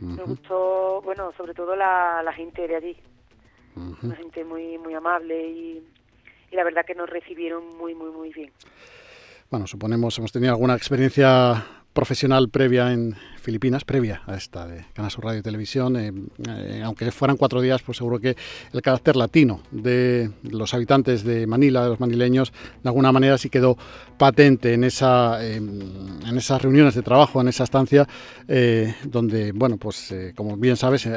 Me 0.00 0.22
gustó, 0.24 1.00
bueno, 1.02 1.32
sobre 1.36 1.54
todo 1.54 1.76
la, 1.76 2.32
gente 2.34 2.66
de 2.66 2.76
allí. 2.76 2.96
Una 4.02 4.16
gente 4.16 4.44
muy, 4.44 4.78
muy 4.78 4.94
amable 4.94 5.48
y, 5.48 5.86
y 6.50 6.56
la 6.56 6.64
verdad 6.64 6.84
que 6.84 6.96
nos 6.96 7.08
recibieron 7.08 7.76
muy, 7.76 7.94
muy, 7.94 8.10
muy 8.10 8.32
bien. 8.32 8.50
Bueno, 9.48 9.66
suponemos, 9.68 10.18
hemos 10.18 10.32
tenido 10.32 10.52
alguna 10.52 10.74
experiencia 10.74 11.64
profesional 11.98 12.48
previa 12.48 12.92
en 12.92 13.16
Filipinas, 13.48 13.82
previa 13.82 14.20
a 14.26 14.36
esta 14.36 14.66
de 14.66 14.84
Canal 14.92 15.10
Sur 15.10 15.24
Radio 15.24 15.40
y 15.40 15.42
Televisión, 15.42 15.96
eh, 15.96 16.12
eh, 16.46 16.82
aunque 16.84 17.10
fueran 17.10 17.38
cuatro 17.38 17.62
días, 17.62 17.80
pues 17.80 17.96
seguro 17.96 18.20
que 18.20 18.36
el 18.74 18.82
carácter 18.82 19.16
latino 19.16 19.62
de 19.70 20.30
los 20.42 20.74
habitantes 20.74 21.24
de 21.24 21.46
Manila, 21.46 21.82
de 21.82 21.88
los 21.88 21.98
manileños, 21.98 22.52
de 22.82 22.88
alguna 22.90 23.10
manera 23.10 23.38
sí 23.38 23.48
quedó 23.48 23.78
patente 24.18 24.74
en, 24.74 24.84
esa, 24.84 25.42
em, 25.42 25.80
en 26.26 26.36
esas 26.36 26.60
reuniones 26.60 26.94
de 26.94 27.00
trabajo, 27.00 27.40
en 27.40 27.48
esa 27.48 27.64
estancia, 27.64 28.06
eh, 28.48 28.94
donde, 29.04 29.52
bueno, 29.52 29.78
pues 29.78 30.14
como 30.36 30.54
bien 30.58 30.76
sabes, 30.76 31.08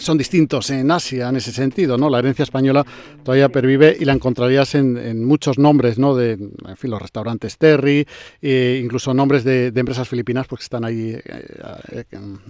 son 0.00 0.18
distintos 0.18 0.68
en 0.68 0.90
Asia 0.90 1.30
en 1.30 1.36
ese 1.36 1.52
sentido, 1.52 1.96
¿no? 1.96 2.10
La 2.10 2.18
herencia 2.18 2.42
española 2.42 2.84
todavía 3.24 3.48
pervive 3.48 3.96
y 3.98 4.04
la 4.04 4.12
encontrarías 4.12 4.74
en, 4.74 5.24
muchos 5.24 5.58
nombres, 5.58 5.98
¿no? 5.98 6.14
De, 6.14 6.32
en 6.32 6.76
fin, 6.76 6.90
los 6.90 7.00
restaurantes 7.00 7.56
Terry, 7.56 8.06
incluso 8.42 9.14
nombres 9.14 9.42
de, 9.42 9.70
de 9.70 9.80
empresas 9.80 10.06
filipinas, 10.06 10.46
pues 10.46 10.58
que 10.58 10.64
están 10.64 10.84
ahí 10.84 11.16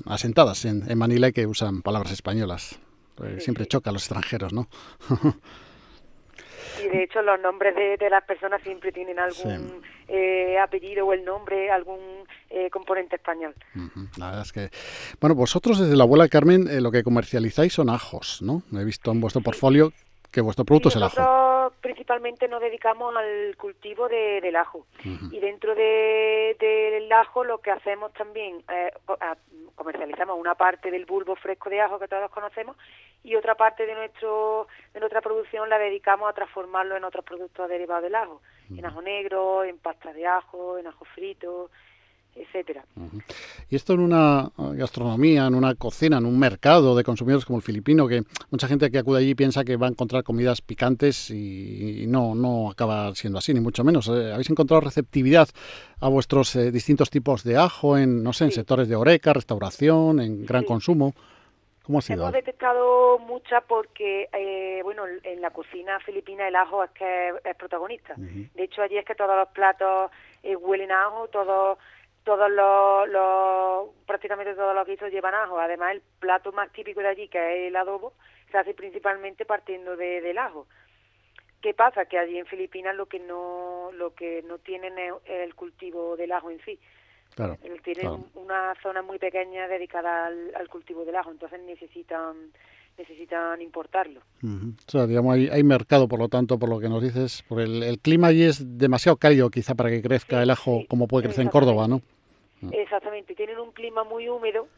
asentadas 0.06 0.64
en, 0.64 0.98
Manila 0.98 1.28
y 1.28 1.32
que 1.32 1.46
usan 1.46 1.82
palabras 1.82 2.12
españolas. 2.12 2.78
Eh, 3.22 3.40
siempre 3.40 3.66
choca 3.66 3.90
a 3.90 3.92
los 3.92 4.02
extranjeros, 4.02 4.52
¿no? 4.52 4.68
Y 6.84 6.88
de 6.88 7.02
hecho 7.02 7.22
los 7.22 7.40
nombres 7.40 7.74
de, 7.74 8.08
las 8.08 8.22
personas 8.22 8.62
siempre 8.62 8.92
tienen 8.92 9.18
algún 9.18 9.82
eh, 10.06 10.56
apellido 10.58 11.06
o 11.06 11.12
el 11.12 11.24
nombre, 11.24 11.72
algún 11.72 11.98
componente 12.70 13.16
español. 13.16 13.52
La 14.16 14.26
verdad 14.26 14.42
es 14.42 14.52
que, 14.52 14.70
bueno, 15.20 15.34
vosotros 15.34 15.80
desde 15.80 15.96
la 15.96 16.04
abuela 16.04 16.28
Carmen 16.28 16.68
lo 16.80 16.92
que 16.92 17.02
comercializáis 17.02 17.72
son 17.72 17.90
ajos, 17.90 18.40
¿no? 18.42 18.62
He 18.72 18.84
visto 18.84 19.10
en 19.10 19.20
vuestro 19.20 19.42
portfolio 19.42 19.92
que 20.30 20.40
vuestro 20.40 20.64
producto 20.64 20.88
es 20.88 20.96
el 20.96 21.02
ajo. 21.02 21.16
Principalmente 21.88 22.48
nos 22.48 22.60
dedicamos 22.60 23.16
al 23.16 23.56
cultivo 23.56 24.10
de, 24.10 24.42
del 24.42 24.56
ajo. 24.56 24.86
Y 25.32 25.40
dentro 25.40 25.74
de, 25.74 26.54
del 26.60 27.10
ajo 27.10 27.44
lo 27.44 27.62
que 27.62 27.70
hacemos 27.70 28.12
también, 28.12 28.62
eh, 28.70 28.92
comercializamos 29.74 30.38
una 30.38 30.54
parte 30.54 30.90
del 30.90 31.06
bulbo 31.06 31.34
fresco 31.36 31.70
de 31.70 31.80
ajo 31.80 31.98
que 31.98 32.06
todos 32.06 32.30
conocemos 32.30 32.76
y 33.24 33.36
otra 33.36 33.54
parte 33.54 33.86
de 33.86 33.94
nuestro 33.94 34.68
de 34.92 35.00
nuestra 35.00 35.22
producción 35.22 35.70
la 35.70 35.78
dedicamos 35.78 36.28
a 36.28 36.34
transformarlo 36.34 36.94
en 36.94 37.04
otros 37.04 37.24
productos 37.24 37.66
derivados 37.70 38.02
del 38.02 38.16
ajo, 38.16 38.42
en 38.68 38.84
ajo 38.84 39.00
negro, 39.00 39.64
en 39.64 39.78
pasta 39.78 40.12
de 40.12 40.26
ajo, 40.26 40.76
en 40.76 40.88
ajo 40.88 41.06
frito, 41.14 41.70
etcétera. 42.40 42.84
Y 43.68 43.76
esto 43.76 43.94
en 43.94 44.00
una 44.00 44.50
gastronomía, 44.56 45.46
en 45.46 45.54
una 45.54 45.74
cocina, 45.74 46.18
en 46.18 46.26
un 46.26 46.38
mercado 46.38 46.96
de 46.96 47.04
consumidores 47.04 47.44
como 47.44 47.58
el 47.58 47.62
filipino, 47.62 48.08
que 48.08 48.22
mucha 48.50 48.68
gente 48.68 48.90
que 48.90 48.98
acude 48.98 49.18
allí 49.18 49.34
piensa 49.34 49.64
que 49.64 49.76
va 49.76 49.86
a 49.86 49.90
encontrar 49.90 50.22
comidas 50.22 50.60
picantes 50.60 51.30
y, 51.30 52.06
no, 52.08 52.34
no 52.34 52.70
acaba 52.70 53.14
siendo 53.14 53.38
así, 53.38 53.52
ni 53.54 53.60
mucho 53.60 53.84
menos. 53.84 54.08
Eh, 54.08 54.32
¿Habéis 54.32 54.50
encontrado 54.50 54.80
receptividad 54.80 55.48
a 56.00 56.08
vuestros 56.08 56.54
eh, 56.56 56.70
distintos 56.70 57.10
tipos 57.10 57.44
de 57.44 57.56
ajo 57.56 57.98
en, 57.98 58.22
no 58.22 58.32
sé, 58.32 58.44
en 58.44 58.52
sectores 58.52 58.88
de 58.88 58.96
oreca, 58.96 59.32
restauración, 59.32 60.20
en 60.20 60.46
gran 60.46 60.64
consumo? 60.64 61.14
¿Cómo 61.82 62.00
ha 62.00 62.02
sido? 62.02 62.20
Hemos 62.20 62.32
detectado 62.32 63.18
mucha 63.18 63.62
porque, 63.62 64.28
eh, 64.32 64.80
bueno, 64.82 65.04
en 65.22 65.40
la 65.40 65.50
cocina 65.50 65.98
filipina 66.00 66.46
el 66.46 66.54
ajo 66.54 66.84
es 66.84 66.90
que 66.90 67.32
es, 67.42 67.56
protagonista. 67.56 68.14
De 68.16 68.64
hecho, 68.64 68.82
allí 68.82 68.98
es 68.98 69.06
que 69.06 69.14
todos 69.14 69.36
los 69.36 69.48
platos 69.48 70.10
huelen 70.60 70.92
a 70.92 71.06
ajo, 71.06 71.28
todos 71.28 71.78
todos 72.28 72.50
los, 72.50 73.88
prácticamente 74.06 74.54
todos 74.54 74.74
los 74.74 74.86
guisos 74.86 75.10
llevan 75.10 75.34
ajo. 75.34 75.58
Además, 75.58 75.92
el 75.92 76.02
plato 76.20 76.52
más 76.52 76.70
típico 76.72 77.00
de 77.00 77.08
allí, 77.08 77.28
que 77.28 77.38
es 77.38 77.68
el 77.68 77.76
adobo, 77.76 78.12
se 78.50 78.58
hace 78.58 78.74
principalmente 78.74 79.46
partiendo 79.46 79.96
de, 79.96 80.20
del 80.20 80.36
ajo. 80.36 80.66
¿Qué 81.62 81.72
pasa? 81.72 82.04
Que 82.04 82.18
allí 82.18 82.36
en 82.36 82.44
Filipinas 82.44 82.94
lo 82.94 83.06
que 83.06 83.18
no 83.18 83.90
lo 83.94 84.14
que 84.14 84.42
no 84.46 84.58
tienen 84.58 84.98
es 84.98 85.14
el 85.26 85.54
cultivo 85.54 86.18
del 86.18 86.32
ajo 86.32 86.50
en 86.50 86.60
sí. 86.66 86.78
Claro, 87.34 87.56
tienen 87.82 88.26
una 88.34 88.74
zona 88.82 89.00
muy 89.00 89.18
pequeña 89.18 89.66
dedicada 89.66 90.26
al, 90.26 90.68
cultivo 90.68 91.06
del 91.06 91.16
ajo, 91.16 91.30
entonces 91.30 91.60
necesitan 91.62 92.52
necesitan 92.98 93.62
importarlo. 93.62 94.20
O 94.42 94.90
sea, 94.90 95.06
digamos, 95.06 95.34
hay, 95.34 95.48
hay, 95.48 95.62
mercado, 95.62 96.08
por 96.08 96.18
lo 96.18 96.28
tanto, 96.28 96.58
por 96.58 96.68
lo 96.68 96.80
que 96.80 96.88
nos 96.88 97.02
dices, 97.02 97.44
por 97.48 97.60
el, 97.60 97.98
clima 98.00 98.28
allí 98.28 98.42
es 98.42 98.78
demasiado 98.78 99.16
cálido 99.16 99.50
quizá 99.50 99.74
para 99.74 99.88
que 99.88 100.02
crezca 100.02 100.42
el 100.42 100.50
ajo 100.50 100.82
como 100.88 101.06
puede 101.06 101.26
crecer 101.26 101.44
en 101.44 101.50
Córdoba, 101.50 101.86
¿no? 101.88 102.02
Mm. 102.60 102.70
Exactamente, 102.72 103.34
tienen 103.34 103.58
un 103.58 103.72
clima 103.72 104.04
muy 104.04 104.28
húmedo 104.28 104.68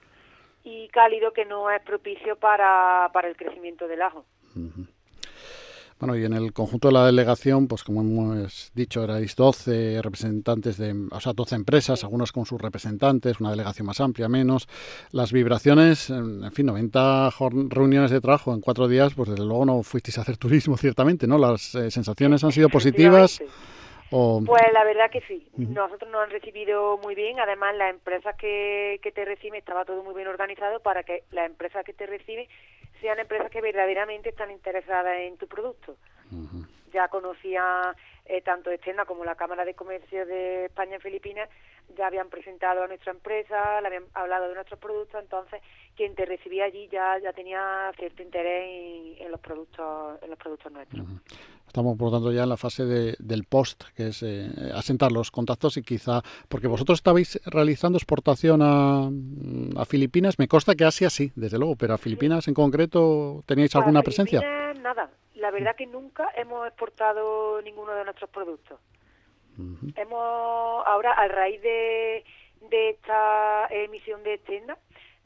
y 0.65 0.89
cálido 0.89 1.33
que 1.33 1.45
no 1.45 1.71
es 1.71 1.83
propicio 1.83 2.37
para, 2.37 3.11
para 3.13 3.29
el 3.29 3.37
crecimiento 3.37 3.89
del 3.89 4.03
ajo. 4.03 4.25
Bueno, 6.01 6.17
y 6.17 6.25
en 6.25 6.33
el 6.33 6.55
conjunto 6.55 6.89
de 6.89 6.95
la 6.95 7.05
delegación, 7.05 7.69
pues 7.69 7.85
como 7.85 8.01
hemos 8.01 8.71
dicho, 8.75 9.05
erais 9.05 9.37
12 9.37 10.01
representantes 10.01 10.79
de, 10.79 11.09
o 11.11 11.21
sea, 11.21 11.35
12 11.35 11.57
empresas, 11.57 12.03
algunas 12.05 12.33
con 12.33 12.47
sus 12.47 12.59
representantes, 12.59 13.39
una 13.39 13.51
delegación 13.51 13.87
más 13.87 14.01
amplia, 14.01 14.27
menos. 14.27 14.67
Las 15.13 15.31
vibraciones, 15.31 16.09
en 16.09 16.51
fin, 16.53 16.67
90 16.67 17.31
reuniones 17.69 18.11
de 18.11 18.21
trabajo 18.23 18.55
en 18.55 18.63
cuatro 18.63 18.89
días, 18.89 19.13
pues 19.13 19.29
desde 19.29 19.45
luego 19.45 19.67
no 19.67 19.83
fuisteis 19.83 20.17
a 20.17 20.23
hacer 20.23 20.39
turismo, 20.39 20.77
ciertamente, 20.79 21.27
¿no? 21.27 21.37
Las 21.37 21.75
eh, 21.75 21.91
sensaciones 21.91 22.43
han 22.45 22.53
sido 22.53 22.71
positivas. 22.71 23.43
Pues 24.11 24.63
la 24.73 24.85
verdad 24.85 25.11
que 25.11 25.21
sí. 25.23 25.49
Nosotros 25.57 26.11
nos 26.11 26.23
han 26.23 26.31
recibido 26.31 26.99
muy 26.99 27.15
bien. 27.15 27.39
Además, 27.39 27.77
las 27.77 27.91
empresas 27.91 28.35
que, 28.37 28.99
que 29.03 29.13
te 29.13 29.25
reciben 29.25 29.59
estaba 29.59 29.85
todo 29.85 30.03
muy 30.03 30.15
bien 30.15 30.29
organizado 30.29 30.81
para 30.81 31.03
que 31.05 31.23
las 31.31 31.47
empresas 31.47 31.85
que 31.85 31.93
te 31.93 32.07
reciben 32.07 32.47
sean 33.01 33.19
empresas 33.19 33.51
que 33.51 33.61
verdaderamente 33.61 34.31
están 34.31 34.51
interesadas 34.51 35.17
en 35.19 35.37
tu 35.37 35.47
producto. 35.47 35.97
Ya 36.93 37.09
conocía 37.09 37.95
eh, 38.31 38.43
tanto 38.43 38.71
Externa 38.71 39.05
como 39.07 39.25
la 39.25 39.35
Cámara 39.35 39.65
de 39.65 39.75
Comercio 39.75 40.25
de 40.25 40.67
España 40.67 40.97
y 40.97 41.01
Filipinas, 41.01 41.49
ya 41.97 42.07
habían 42.07 42.29
presentado 42.29 42.85
a 42.85 42.87
nuestra 42.87 43.11
empresa, 43.11 43.81
le 43.81 43.89
habían 43.89 44.05
hablado 44.15 44.49
de 44.49 44.55
nuestros 44.55 44.79
productos, 44.79 45.21
entonces 45.21 45.61
quien 45.97 46.15
te 46.15 46.25
recibía 46.27 46.67
allí 46.67 46.89
ya, 46.93 47.19
ya 47.19 47.33
tenía 47.33 47.91
cierto 47.99 48.23
interés 48.23 49.19
en, 49.21 49.31
los 49.33 49.41
productos 49.41 50.23
en 50.23 50.31
los 50.31 50.39
productos 50.39 50.71
nuestros. 50.71 51.05
Estamos, 51.67 51.99
por 51.99 52.11
lo 52.11 52.19
tanto, 52.19 52.33
ya 52.33 52.45
en 52.45 52.49
la 52.49 52.57
fase 52.57 52.85
de, 52.85 53.17
del 53.19 53.45
post, 53.45 53.83
que 53.97 54.09
es 54.09 54.23
eh, 54.23 54.49
asentar 54.75 55.11
los 55.11 55.33
contactos 55.33 55.77
y 55.77 55.83
quizá, 55.83 56.23
porque 56.49 56.69
vosotros 56.69 56.99
estabais 56.99 57.41
realizando 57.47 57.99
exportación 57.99 58.61
a, 58.63 59.11
a, 59.81 59.85
Filipinas, 59.85 60.39
me 60.39 60.47
consta 60.47 60.77
que 60.77 60.85
Asia 60.85 61.11
sí, 61.11 61.33
desde 61.35 61.59
luego, 61.59 61.75
pero 61.75 61.95
a 61.95 61.99
Filipinas 61.99 62.47
en 62.47 62.55
concreto, 62.55 63.43
¿teníais 63.47 63.75
alguna 63.75 64.03
presencia? 64.03 64.41
Nada, 64.81 65.11
la 65.41 65.51
verdad 65.51 65.75
que 65.75 65.87
nunca 65.87 66.31
hemos 66.37 66.67
exportado 66.67 67.61
ninguno 67.63 67.93
de 67.93 68.05
nuestros 68.05 68.31
productos. 68.31 68.79
Hemos, 69.97 70.87
ahora, 70.87 71.13
a 71.13 71.29
raíz 71.29 71.61
de, 71.61 72.25
de 72.71 72.91
esta 72.91 73.67
emisión 73.71 74.23
de 74.23 74.39
tienda, 74.39 74.79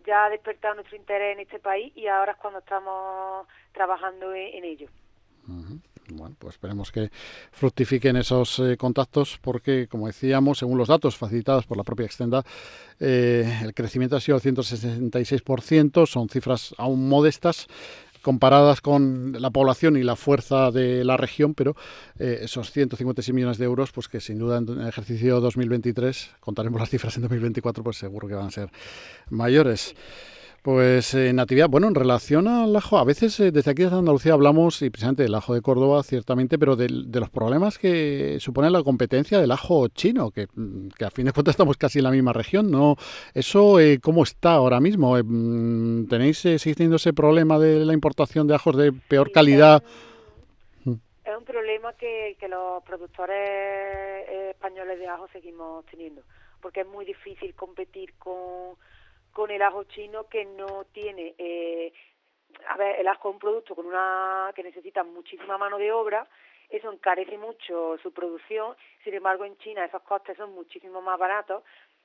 ya 0.04 0.24
ha 0.24 0.30
despertado 0.30 0.74
nuestro 0.74 0.96
interés 0.96 1.34
en 1.34 1.40
este 1.40 1.60
país 1.60 1.92
y 1.96 2.08
ahora 2.08 2.32
es 2.32 2.38
cuando 2.38 2.58
estamos 2.58 3.46
trabajando 3.72 4.34
en, 4.34 4.64
ello. 4.64 4.88
Bueno, 6.08 6.34
pues 6.38 6.54
esperemos 6.54 6.90
que 6.90 7.10
fructifiquen 7.52 8.16
esos 8.16 8.58
eh, 8.58 8.76
contactos 8.76 9.38
porque, 9.40 9.86
como 9.88 10.08
decíamos, 10.08 10.58
según 10.58 10.78
los 10.78 10.88
datos 10.88 11.16
facilitados 11.16 11.66
por 11.66 11.76
la 11.76 11.84
propia 11.84 12.06
Extenda, 12.06 12.42
eh, 12.98 13.60
el 13.62 13.72
crecimiento 13.72 14.16
ha 14.16 14.20
sido 14.20 14.38
del 14.38 14.54
166%, 14.54 16.06
son 16.06 16.28
cifras 16.28 16.74
aún 16.76 17.08
modestas 17.08 17.68
comparadas 18.24 18.80
con 18.80 19.36
la 19.38 19.50
población 19.50 19.98
y 19.98 20.02
la 20.02 20.16
fuerza 20.16 20.70
de 20.70 21.04
la 21.04 21.18
región, 21.18 21.52
pero 21.54 21.76
eh, 22.18 22.38
esos 22.42 22.72
156 22.72 23.34
millones 23.34 23.58
de 23.58 23.66
euros, 23.66 23.92
pues 23.92 24.08
que 24.08 24.18
sin 24.18 24.38
duda 24.38 24.56
en 24.56 24.80
el 24.80 24.88
ejercicio 24.88 25.40
2023, 25.40 26.30
contaremos 26.40 26.80
las 26.80 26.88
cifras 26.88 27.14
en 27.16 27.22
2024, 27.22 27.84
pues 27.84 27.98
seguro 27.98 28.26
que 28.26 28.34
van 28.34 28.46
a 28.46 28.50
ser 28.50 28.70
mayores. 29.28 29.94
Pues 30.64 31.12
eh, 31.12 31.30
Natividad, 31.34 31.68
bueno, 31.68 31.88
en 31.88 31.94
relación 31.94 32.48
al 32.48 32.74
ajo, 32.74 32.96
a 32.96 33.04
veces 33.04 33.38
eh, 33.38 33.50
desde 33.52 33.72
aquí 33.72 33.82
desde 33.82 33.98
Andalucía 33.98 34.32
hablamos, 34.32 34.80
y 34.80 34.88
precisamente 34.88 35.22
del 35.22 35.34
ajo 35.34 35.52
de 35.52 35.60
Córdoba, 35.60 36.02
ciertamente, 36.02 36.58
pero 36.58 36.74
de, 36.74 36.88
los 36.88 37.28
problemas 37.28 37.76
que 37.76 38.38
supone 38.40 38.70
la 38.70 38.82
competencia 38.82 39.38
del 39.38 39.50
ajo 39.50 39.88
chino, 39.88 40.30
que, 40.30 40.46
mm, 40.54 40.88
que, 40.96 41.04
a 41.04 41.10
fin 41.10 41.26
de 41.26 41.32
cuentas 41.32 41.52
estamos 41.52 41.76
casi 41.76 41.98
en 41.98 42.04
la 42.04 42.10
misma 42.10 42.32
región, 42.32 42.70
¿no? 42.70 42.96
¿Eso 43.34 43.78
eh, 43.78 43.98
cómo 44.02 44.22
está 44.22 44.52
ahora 44.52 44.80
mismo? 44.80 45.18
Eh, 45.18 45.22
mm, 45.22 46.08
¿Tenéis, 46.08 46.38
seguís 46.38 46.76
teniendo 46.76 46.96
ese 46.96 47.12
problema 47.12 47.58
de 47.58 47.84
la 47.84 47.92
importación 47.92 48.46
de 48.46 48.54
ajos 48.54 48.74
de 48.74 48.90
peor 48.90 49.32
calidad? 49.32 49.82
Es 50.86 51.36
un 51.36 51.44
problema 51.44 51.92
que, 51.92 52.38
que 52.40 52.48
los 52.48 52.82
productores 52.84 54.30
españoles 54.48 54.98
de 54.98 55.08
ajo 55.08 55.28
seguimos 55.30 55.84
teniendo, 55.90 56.22
porque 56.62 56.80
es 56.80 56.86
muy 56.86 57.04
difícil 57.04 57.54
competir 57.54 58.14
con 58.14 58.76
con 59.34 59.50
el 59.50 59.60
ajo 59.60 59.84
chino 59.84 60.28
que 60.28 60.46
no 60.46 60.86
tiene 60.92 61.34
eh, 61.36 61.92
a 62.68 62.76
ver, 62.76 63.00
el 63.00 63.08
ajo 63.08 63.28
es 63.28 63.34
un 63.34 63.38
producto 63.38 63.74
con 63.74 63.86
una 63.86 64.52
que 64.54 64.62
necesita 64.62 65.02
muchísima 65.04 65.58
mano 65.58 65.78
de 65.78 65.92
obra, 65.92 66.26
eso 66.68 66.90
encarece 66.90 67.38
mucho 67.38 67.98
su 68.02 68.12
producción, 68.12 68.76
sin 69.02 69.14
embargo 69.14 69.44
en 69.44 69.56
China 69.58 69.84
esos 69.84 70.02
costes 70.02 70.36
son 70.36 70.54
muchísimo 70.54 71.00
más 71.02 71.18
baratos, 71.18 71.62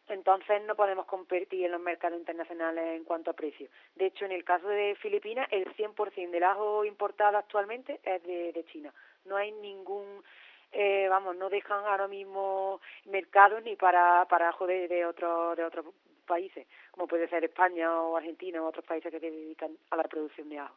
entonces 0.08 0.62
no 0.64 0.76
podemos 0.76 1.06
competir 1.06 1.66
en 1.66 1.72
los 1.72 1.82
mercados 1.82 2.20
internacionales 2.20 2.98
en 2.98 3.04
cuanto 3.04 3.30
a 3.30 3.36
precio. 3.36 3.70
De 3.96 4.08
hecho, 4.08 4.26
en 4.26 4.32
el 4.32 4.44
caso 4.44 4.68
de 4.68 4.96
Filipinas, 4.96 5.48
el 5.52 5.66
100% 5.76 6.32
del 6.32 6.44
ajo 6.44 6.84
importado 6.84 7.38
actualmente 7.38 8.00
es 8.04 8.24
de, 8.24 8.52
de 8.52 8.66
China. 8.66 8.92
No 9.26 9.36
hay 9.38 9.52
ningún, 9.52 10.24
eh, 10.72 11.08
vamos, 11.10 11.36
no 11.36 11.50
dejan 11.50 11.86
ahora 11.86 12.08
mismo 12.08 12.82
mercados 13.06 13.62
ni 13.62 13.76
para, 13.76 14.26
para 14.26 14.50
ajo 14.50 14.66
de, 14.66 14.88
de, 14.88 15.06
otro, 15.06 15.56
de 15.56 15.64
otros 15.64 15.86
países, 16.34 16.64
como 16.92 17.08
puede 17.08 17.28
ser 17.28 17.44
España 17.44 17.86
o 18.02 18.16
Argentina 18.16 18.62
o 18.62 18.68
otros 18.70 18.86
países 18.86 19.12
que 19.12 19.20
se 19.20 19.32
dedican 19.32 19.72
a 19.92 19.96
la 19.98 20.04
producción 20.04 20.48
de 20.50 20.60
ajo. 20.60 20.76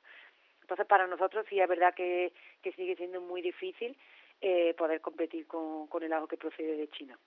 Entonces, 0.63 0.87
para 0.87 1.07
nosotros 1.07 1.45
sí 1.49 1.61
es 1.61 1.69
verdad 1.69 1.93
que, 1.95 2.33
que 2.63 2.73
sigue 2.73 2.97
siendo 2.97 3.21
muy 3.21 3.41
difícil 3.43 3.97
eh, 4.41 4.75
poder 4.75 5.01
competir 5.01 5.47
con, 5.47 5.87
con 5.89 6.03
el 6.03 6.13
ajo 6.13 6.27
que 6.27 6.37
procede 6.37 6.77
de 6.77 6.89
China. 6.89 7.19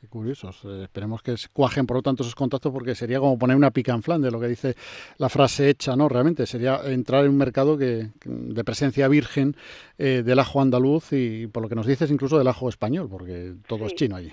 Qué 0.00 0.08
curiosos. 0.08 0.64
Eh, 0.64 0.82
esperemos 0.84 1.22
que 1.22 1.34
cuajen, 1.52 1.86
por 1.86 1.96
lo 1.98 2.02
tanto, 2.02 2.22
esos 2.24 2.34
contactos, 2.34 2.72
porque 2.72 2.94
sería 2.96 3.20
como 3.20 3.38
poner 3.38 3.56
una 3.56 3.70
pica 3.70 3.92
en 3.94 4.02
Flandes, 4.02 4.32
lo 4.32 4.40
que 4.40 4.48
dice 4.48 4.74
la 5.18 5.28
frase 5.28 5.70
hecha, 5.70 5.94
¿no? 5.94 6.08
Realmente 6.08 6.46
sería 6.46 6.80
entrar 6.86 7.24
en 7.24 7.30
un 7.30 7.38
mercado 7.38 7.78
que, 7.78 8.08
de 8.24 8.64
presencia 8.64 9.06
virgen 9.08 9.54
eh, 9.96 10.22
del 10.24 10.38
ajo 10.40 10.60
andaluz 10.60 11.12
y, 11.12 11.46
por 11.46 11.62
lo 11.62 11.68
que 11.68 11.76
nos 11.76 11.86
dices, 11.86 12.10
incluso 12.10 12.38
del 12.38 12.48
ajo 12.48 12.68
español, 12.68 13.08
porque 13.08 13.54
todo 13.68 13.80
Sí. 13.80 13.84
es 13.86 13.94
chino 13.94 14.16
allí. 14.16 14.32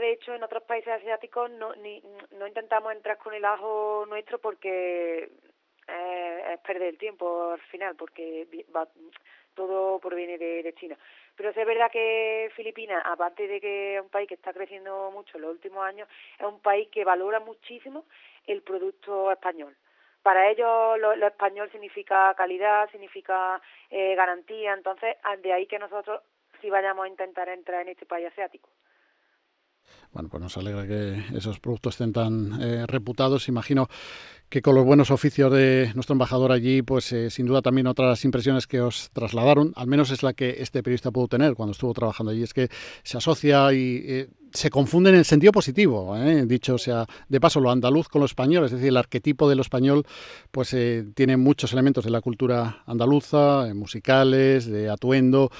De 0.00 0.12
hecho 0.12 0.34
en 0.34 0.42
otros 0.42 0.62
países 0.64 0.92
asiáticos 0.94 1.50
no, 1.50 1.74
ni, 1.76 2.02
no 2.32 2.46
intentamos 2.46 2.92
entrar 2.92 3.18
con 3.18 3.34
el 3.34 3.44
ajo 3.44 4.04
nuestro 4.08 4.38
porque 4.38 5.30
eh, 5.88 6.44
es 6.54 6.60
perder 6.60 6.88
el 6.88 6.98
tiempo 6.98 7.50
al 7.52 7.60
final, 7.62 7.94
porque 7.96 8.46
va- 8.74 8.88
todo 9.54 9.98
proviene 9.98 10.38
de, 10.38 10.62
de 10.62 10.72
China. 10.74 10.96
Pero 11.36 11.50
es 11.50 11.56
verdad 11.56 11.90
que 11.90 12.50
Filipinas, 12.56 13.02
aparte 13.04 13.46
de 13.46 13.60
que 13.60 13.96
es 13.96 14.02
un 14.02 14.08
país 14.08 14.28
que 14.28 14.34
está 14.34 14.52
creciendo 14.52 15.10
mucho 15.10 15.36
en 15.36 15.42
los 15.42 15.50
últimos 15.52 15.84
años, 15.84 16.08
es 16.38 16.46
un 16.46 16.60
país 16.60 16.88
que 16.90 17.04
valora 17.04 17.40
muchísimo 17.40 18.04
el 18.46 18.62
producto 18.62 19.30
español. 19.30 19.76
Para 20.22 20.50
ellos 20.50 20.98
lo, 20.98 21.16
lo 21.16 21.26
español 21.26 21.70
significa 21.72 22.32
calidad, 22.34 22.90
significa 22.90 23.60
eh, 23.90 24.14
garantía, 24.14 24.72
entonces 24.74 25.16
de 25.42 25.52
ahí 25.52 25.66
que 25.66 25.78
nosotros 25.78 26.22
sí 26.60 26.70
vayamos 26.70 27.04
a 27.04 27.08
intentar 27.08 27.48
entrar 27.48 27.82
en 27.82 27.88
este 27.88 28.06
país 28.06 28.26
asiático. 28.28 28.68
Bueno, 30.12 30.28
pues 30.28 30.42
nos 30.42 30.56
alegra 30.56 30.86
que 30.86 31.22
esos 31.36 31.60
productos 31.60 31.94
estén 31.94 32.12
tan 32.12 32.60
eh, 32.60 32.84
reputados. 32.86 33.48
Imagino 33.48 33.88
que 34.48 34.60
con 34.60 34.74
los 34.74 34.84
buenos 34.84 35.12
oficios 35.12 35.52
de 35.52 35.92
nuestro 35.94 36.14
embajador 36.14 36.50
allí, 36.50 36.82
pues 36.82 37.12
eh, 37.12 37.30
sin 37.30 37.46
duda 37.46 37.62
también 37.62 37.86
otras 37.86 38.24
impresiones 38.24 38.66
que 38.66 38.80
os 38.80 39.10
trasladaron, 39.12 39.72
al 39.76 39.86
menos 39.86 40.10
es 40.10 40.24
la 40.24 40.32
que 40.32 40.56
este 40.58 40.82
periodista 40.82 41.12
pudo 41.12 41.28
tener 41.28 41.54
cuando 41.54 41.70
estuvo 41.70 41.94
trabajando 41.94 42.32
allí, 42.32 42.42
es 42.42 42.52
que 42.52 42.68
se 43.04 43.16
asocia 43.18 43.72
y 43.72 44.02
eh, 44.04 44.28
se 44.52 44.70
confunde 44.70 45.10
en 45.10 45.16
el 45.16 45.24
sentido 45.24 45.52
positivo, 45.52 46.16
¿eh? 46.16 46.44
dicho 46.46 46.78
sea 46.78 47.06
de 47.28 47.40
paso 47.40 47.60
lo 47.60 47.70
andaluz 47.70 48.08
con 48.08 48.20
lo 48.20 48.26
español, 48.26 48.64
es 48.64 48.72
decir, 48.72 48.88
el 48.88 48.96
arquetipo 48.96 49.48
de 49.48 49.56
lo 49.56 49.62
español 49.62 50.04
pues 50.50 50.72
eh, 50.74 51.04
tiene 51.14 51.36
muchos 51.36 51.72
elementos 51.72 52.04
de 52.04 52.10
la 52.10 52.20
cultura 52.20 52.82
andaluza, 52.86 53.68
eh, 53.68 53.74
musicales, 53.74 54.66
de 54.66 54.88
atuendo, 54.88 55.50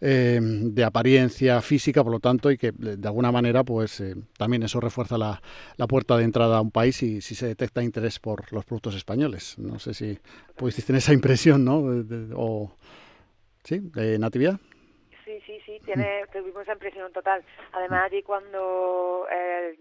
eh, 0.00 0.40
de 0.40 0.84
apariencia 0.84 1.60
física, 1.60 2.02
por 2.02 2.12
lo 2.12 2.20
tanto, 2.20 2.50
y 2.50 2.58
que 2.58 2.72
de 2.72 3.08
alguna 3.08 3.32
manera 3.32 3.64
pues 3.64 4.00
eh, 4.00 4.14
también 4.36 4.62
eso 4.62 4.80
refuerza 4.80 5.18
la, 5.18 5.42
la 5.76 5.86
puerta 5.86 6.16
de 6.16 6.24
entrada 6.24 6.58
a 6.58 6.60
un 6.60 6.70
país 6.70 7.02
y 7.02 7.20
si 7.20 7.34
se 7.34 7.46
detecta 7.46 7.82
interés 7.82 8.18
por 8.18 8.52
los 8.52 8.64
productos 8.64 8.94
españoles. 8.94 9.54
No 9.58 9.78
sé 9.78 9.94
si 9.94 10.18
pudisteis 10.56 10.86
tener 10.86 10.98
esa 10.98 11.12
impresión, 11.12 11.64
¿no? 11.64 11.82
O, 12.34 12.72
¿Sí? 13.64 13.80
¿De 13.94 14.18
Natividad? 14.18 14.58
Tiene, 15.94 16.26
tuvimos 16.30 16.62
esa 16.62 16.74
impresión 16.74 17.10
total. 17.14 17.42
Además, 17.72 18.04
allí 18.04 18.22
cuando 18.22 19.26
eh, 19.30 19.74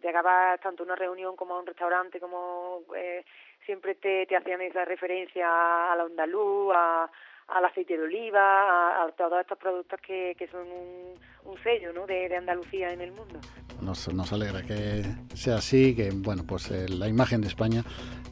llegabas 0.00 0.60
tanto 0.60 0.84
a 0.84 0.86
una 0.86 0.94
reunión 0.94 1.34
como 1.34 1.54
a 1.54 1.58
un 1.58 1.66
restaurante, 1.66 2.20
como 2.20 2.82
eh, 2.96 3.24
siempre 3.66 3.96
te, 3.96 4.26
te 4.26 4.36
hacían 4.36 4.60
esa 4.60 4.84
referencia 4.84 5.92
a 5.92 5.96
la 5.96 6.04
andaluz, 6.04 6.72
a, 6.72 7.10
al 7.48 7.64
aceite 7.64 7.98
de 7.98 8.04
oliva, 8.04 9.00
a, 9.00 9.02
a 9.02 9.12
todos 9.12 9.40
estos 9.40 9.58
productos 9.58 10.00
que, 10.00 10.36
que 10.38 10.46
son 10.46 10.70
un, 10.70 11.18
un 11.44 11.56
sello 11.62 11.92
¿no? 11.92 12.06
de, 12.06 12.34
Andalucía 12.36 12.92
en 12.92 13.00
el 13.00 13.12
mundo. 13.12 13.40
Nos, 13.80 14.32
alegra 14.32 14.62
que 14.62 15.02
sea 15.34 15.56
así, 15.56 15.94
que 15.94 16.10
bueno, 16.10 16.44
pues 16.46 16.70
eh, 16.70 16.88
la 16.88 17.08
imagen 17.08 17.40
de 17.40 17.48
España 17.48 17.84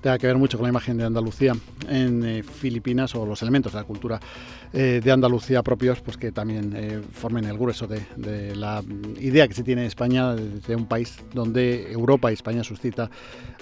tenga 0.02 0.18
que 0.18 0.26
ver 0.26 0.36
mucho 0.36 0.58
con 0.58 0.64
la 0.64 0.70
imagen 0.70 0.98
de 0.98 1.04
Andalucía 1.04 1.54
en 1.88 2.24
eh, 2.24 2.42
Filipinas 2.42 3.14
o 3.14 3.24
los 3.24 3.40
elementos 3.40 3.72
de 3.72 3.78
la 3.78 3.84
cultura 3.84 4.20
eh, 4.72 5.00
de 5.02 5.12
Andalucía 5.12 5.62
propios, 5.62 6.00
pues 6.00 6.16
que 6.16 6.32
también 6.32 6.72
eh, 6.76 7.00
formen 7.12 7.44
el 7.44 7.56
grueso 7.56 7.86
de, 7.86 8.02
la 8.56 8.82
idea 9.20 9.46
que 9.46 9.54
se 9.54 9.62
tiene 9.62 9.82
de 9.82 9.86
España 9.86 10.34
de, 10.34 10.76
un 10.76 10.86
país 10.86 11.18
donde 11.32 11.92
Europa 11.92 12.30
y 12.30 12.34
España 12.34 12.64
suscita 12.64 13.10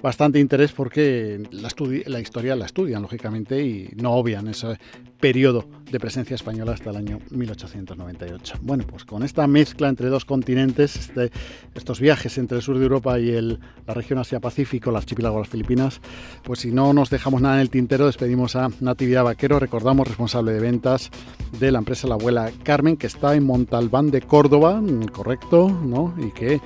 bastante 0.02 0.38
interés 0.40 0.72
porque 0.72 1.42
la, 1.50 1.68
la 2.06 2.20
historia 2.20 2.56
la 2.56 2.66
estudian 2.66 3.02
lógicamente 3.02 3.62
y 3.62 3.90
no 3.96 4.12
obvian 4.12 4.48
ese 4.48 4.78
periodo 5.20 5.66
de 5.90 6.00
presencia 6.00 6.34
española 6.34 6.72
hasta 6.72 6.90
el 6.90 6.96
año 6.96 7.18
1898. 7.30 8.54
Bueno, 8.62 8.84
pues 8.86 9.04
con 9.04 9.22
esta 9.22 9.39
mezcla 9.46 9.88
entre 9.88 10.08
dos 10.08 10.24
continentes, 10.24 10.96
este, 10.96 11.30
estos 11.74 12.00
viajes 12.00 12.38
entre 12.38 12.58
el 12.58 12.62
sur 12.62 12.78
de 12.78 12.84
Europa 12.84 13.18
y 13.18 13.30
el, 13.30 13.58
la 13.86 13.94
región 13.94 14.18
Asia-Pacífico, 14.18 14.90
el 14.90 14.96
archipiélago 14.96 15.36
de 15.36 15.42
las 15.42 15.48
Filipinas, 15.48 16.00
pues 16.42 16.60
si 16.60 16.72
no 16.72 16.92
nos 16.92 17.10
dejamos 17.10 17.40
nada 17.40 17.56
en 17.56 17.60
el 17.62 17.70
tintero, 17.70 18.06
despedimos 18.06 18.56
a 18.56 18.68
Natividad 18.80 19.24
Vaquero, 19.24 19.58
recordamos 19.58 20.06
responsable 20.06 20.52
de 20.52 20.60
ventas 20.60 21.10
de 21.58 21.70
la 21.70 21.78
empresa 21.78 22.08
La 22.08 22.14
Abuela 22.14 22.50
Carmen, 22.62 22.96
que 22.96 23.06
está 23.06 23.34
en 23.34 23.44
Montalbán 23.44 24.10
de 24.10 24.22
Córdoba, 24.22 24.80
mm, 24.80 25.06
correcto, 25.06 25.68
¿no? 25.68 26.14
Y 26.18 26.30
que 26.32 26.60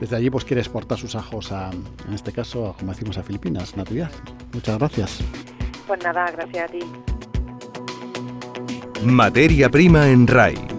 desde 0.00 0.16
allí 0.16 0.30
pues 0.30 0.44
quiere 0.44 0.60
exportar 0.60 0.98
sus 0.98 1.14
ajos 1.14 1.52
a, 1.52 1.70
en 1.70 2.14
este 2.14 2.32
caso, 2.32 2.70
a, 2.70 2.76
como 2.76 2.92
decimos, 2.92 3.18
a 3.18 3.22
Filipinas. 3.22 3.76
Natividad, 3.76 4.10
muchas 4.52 4.78
gracias. 4.78 5.20
Pues 5.86 6.02
nada, 6.02 6.30
gracias 6.32 6.68
a 6.68 6.72
ti. 6.72 6.80
Materia 9.04 9.68
prima 9.68 10.08
en 10.08 10.26
RAI. 10.26 10.71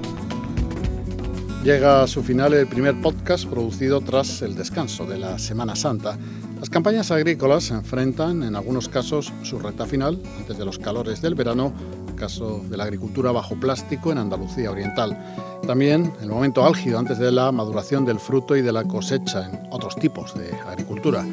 Llega 1.63 2.04
a 2.04 2.08
su 2.08 2.21
final 2.23 2.54
el 2.54 2.67
primer 2.67 2.99
podcast 3.02 3.45
producido 3.45 4.02
tras 4.02 4.41
el 4.41 4.54
descanso 4.54 5.06
de 5.06 5.17
la 5.17 5.39
Semana 5.39 5.78
Santa. 5.78 6.17
Las 6.60 6.69
campañas 6.69 7.10
agrícolas 7.10 7.71
enfrentan 7.71 8.43
en 8.43 8.58
algunos 8.58 8.89
casos 8.89 9.32
su 9.43 9.60
recta 9.60 9.86
final 9.86 10.21
antes 10.38 10.58
de 10.58 10.65
los 10.65 10.78
calores 10.78 11.21
del 11.21 11.36
verano, 11.36 11.71
caso 12.17 12.62
de 12.69 12.76
la 12.76 12.84
agricultura 12.84 13.32
bajo 13.32 13.56
plástico 13.56 14.12
en 14.12 14.17
Andalucía 14.17 14.71
Oriental. 14.71 15.17
También 15.65 16.12
el 16.21 16.28
momento 16.28 16.65
álgido 16.65 16.99
antes 16.99 17.17
de 17.17 17.32
la 17.32 17.49
maduración 17.54 18.04
del 18.04 18.19
fruto 18.19 18.58
y 18.58 18.62
de 18.62 18.73
la 18.73 18.84
cosecha 18.84 19.49
en 19.49 19.62
otros 19.71 19.95
tipos 19.95 20.34
de 20.34 20.52
agricultura. 20.67 21.26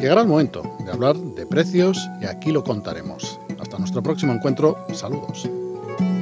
Llegará 0.00 0.22
el 0.22 0.28
momento 0.28 0.62
de 0.84 0.90
hablar 0.90 1.16
de 1.16 1.46
precios 1.46 1.96
y 2.20 2.24
aquí 2.24 2.50
lo 2.50 2.64
contaremos. 2.64 3.38
Hasta 3.60 3.78
nuestro 3.78 4.02
próximo 4.02 4.32
encuentro, 4.32 4.76
saludos. 4.92 5.48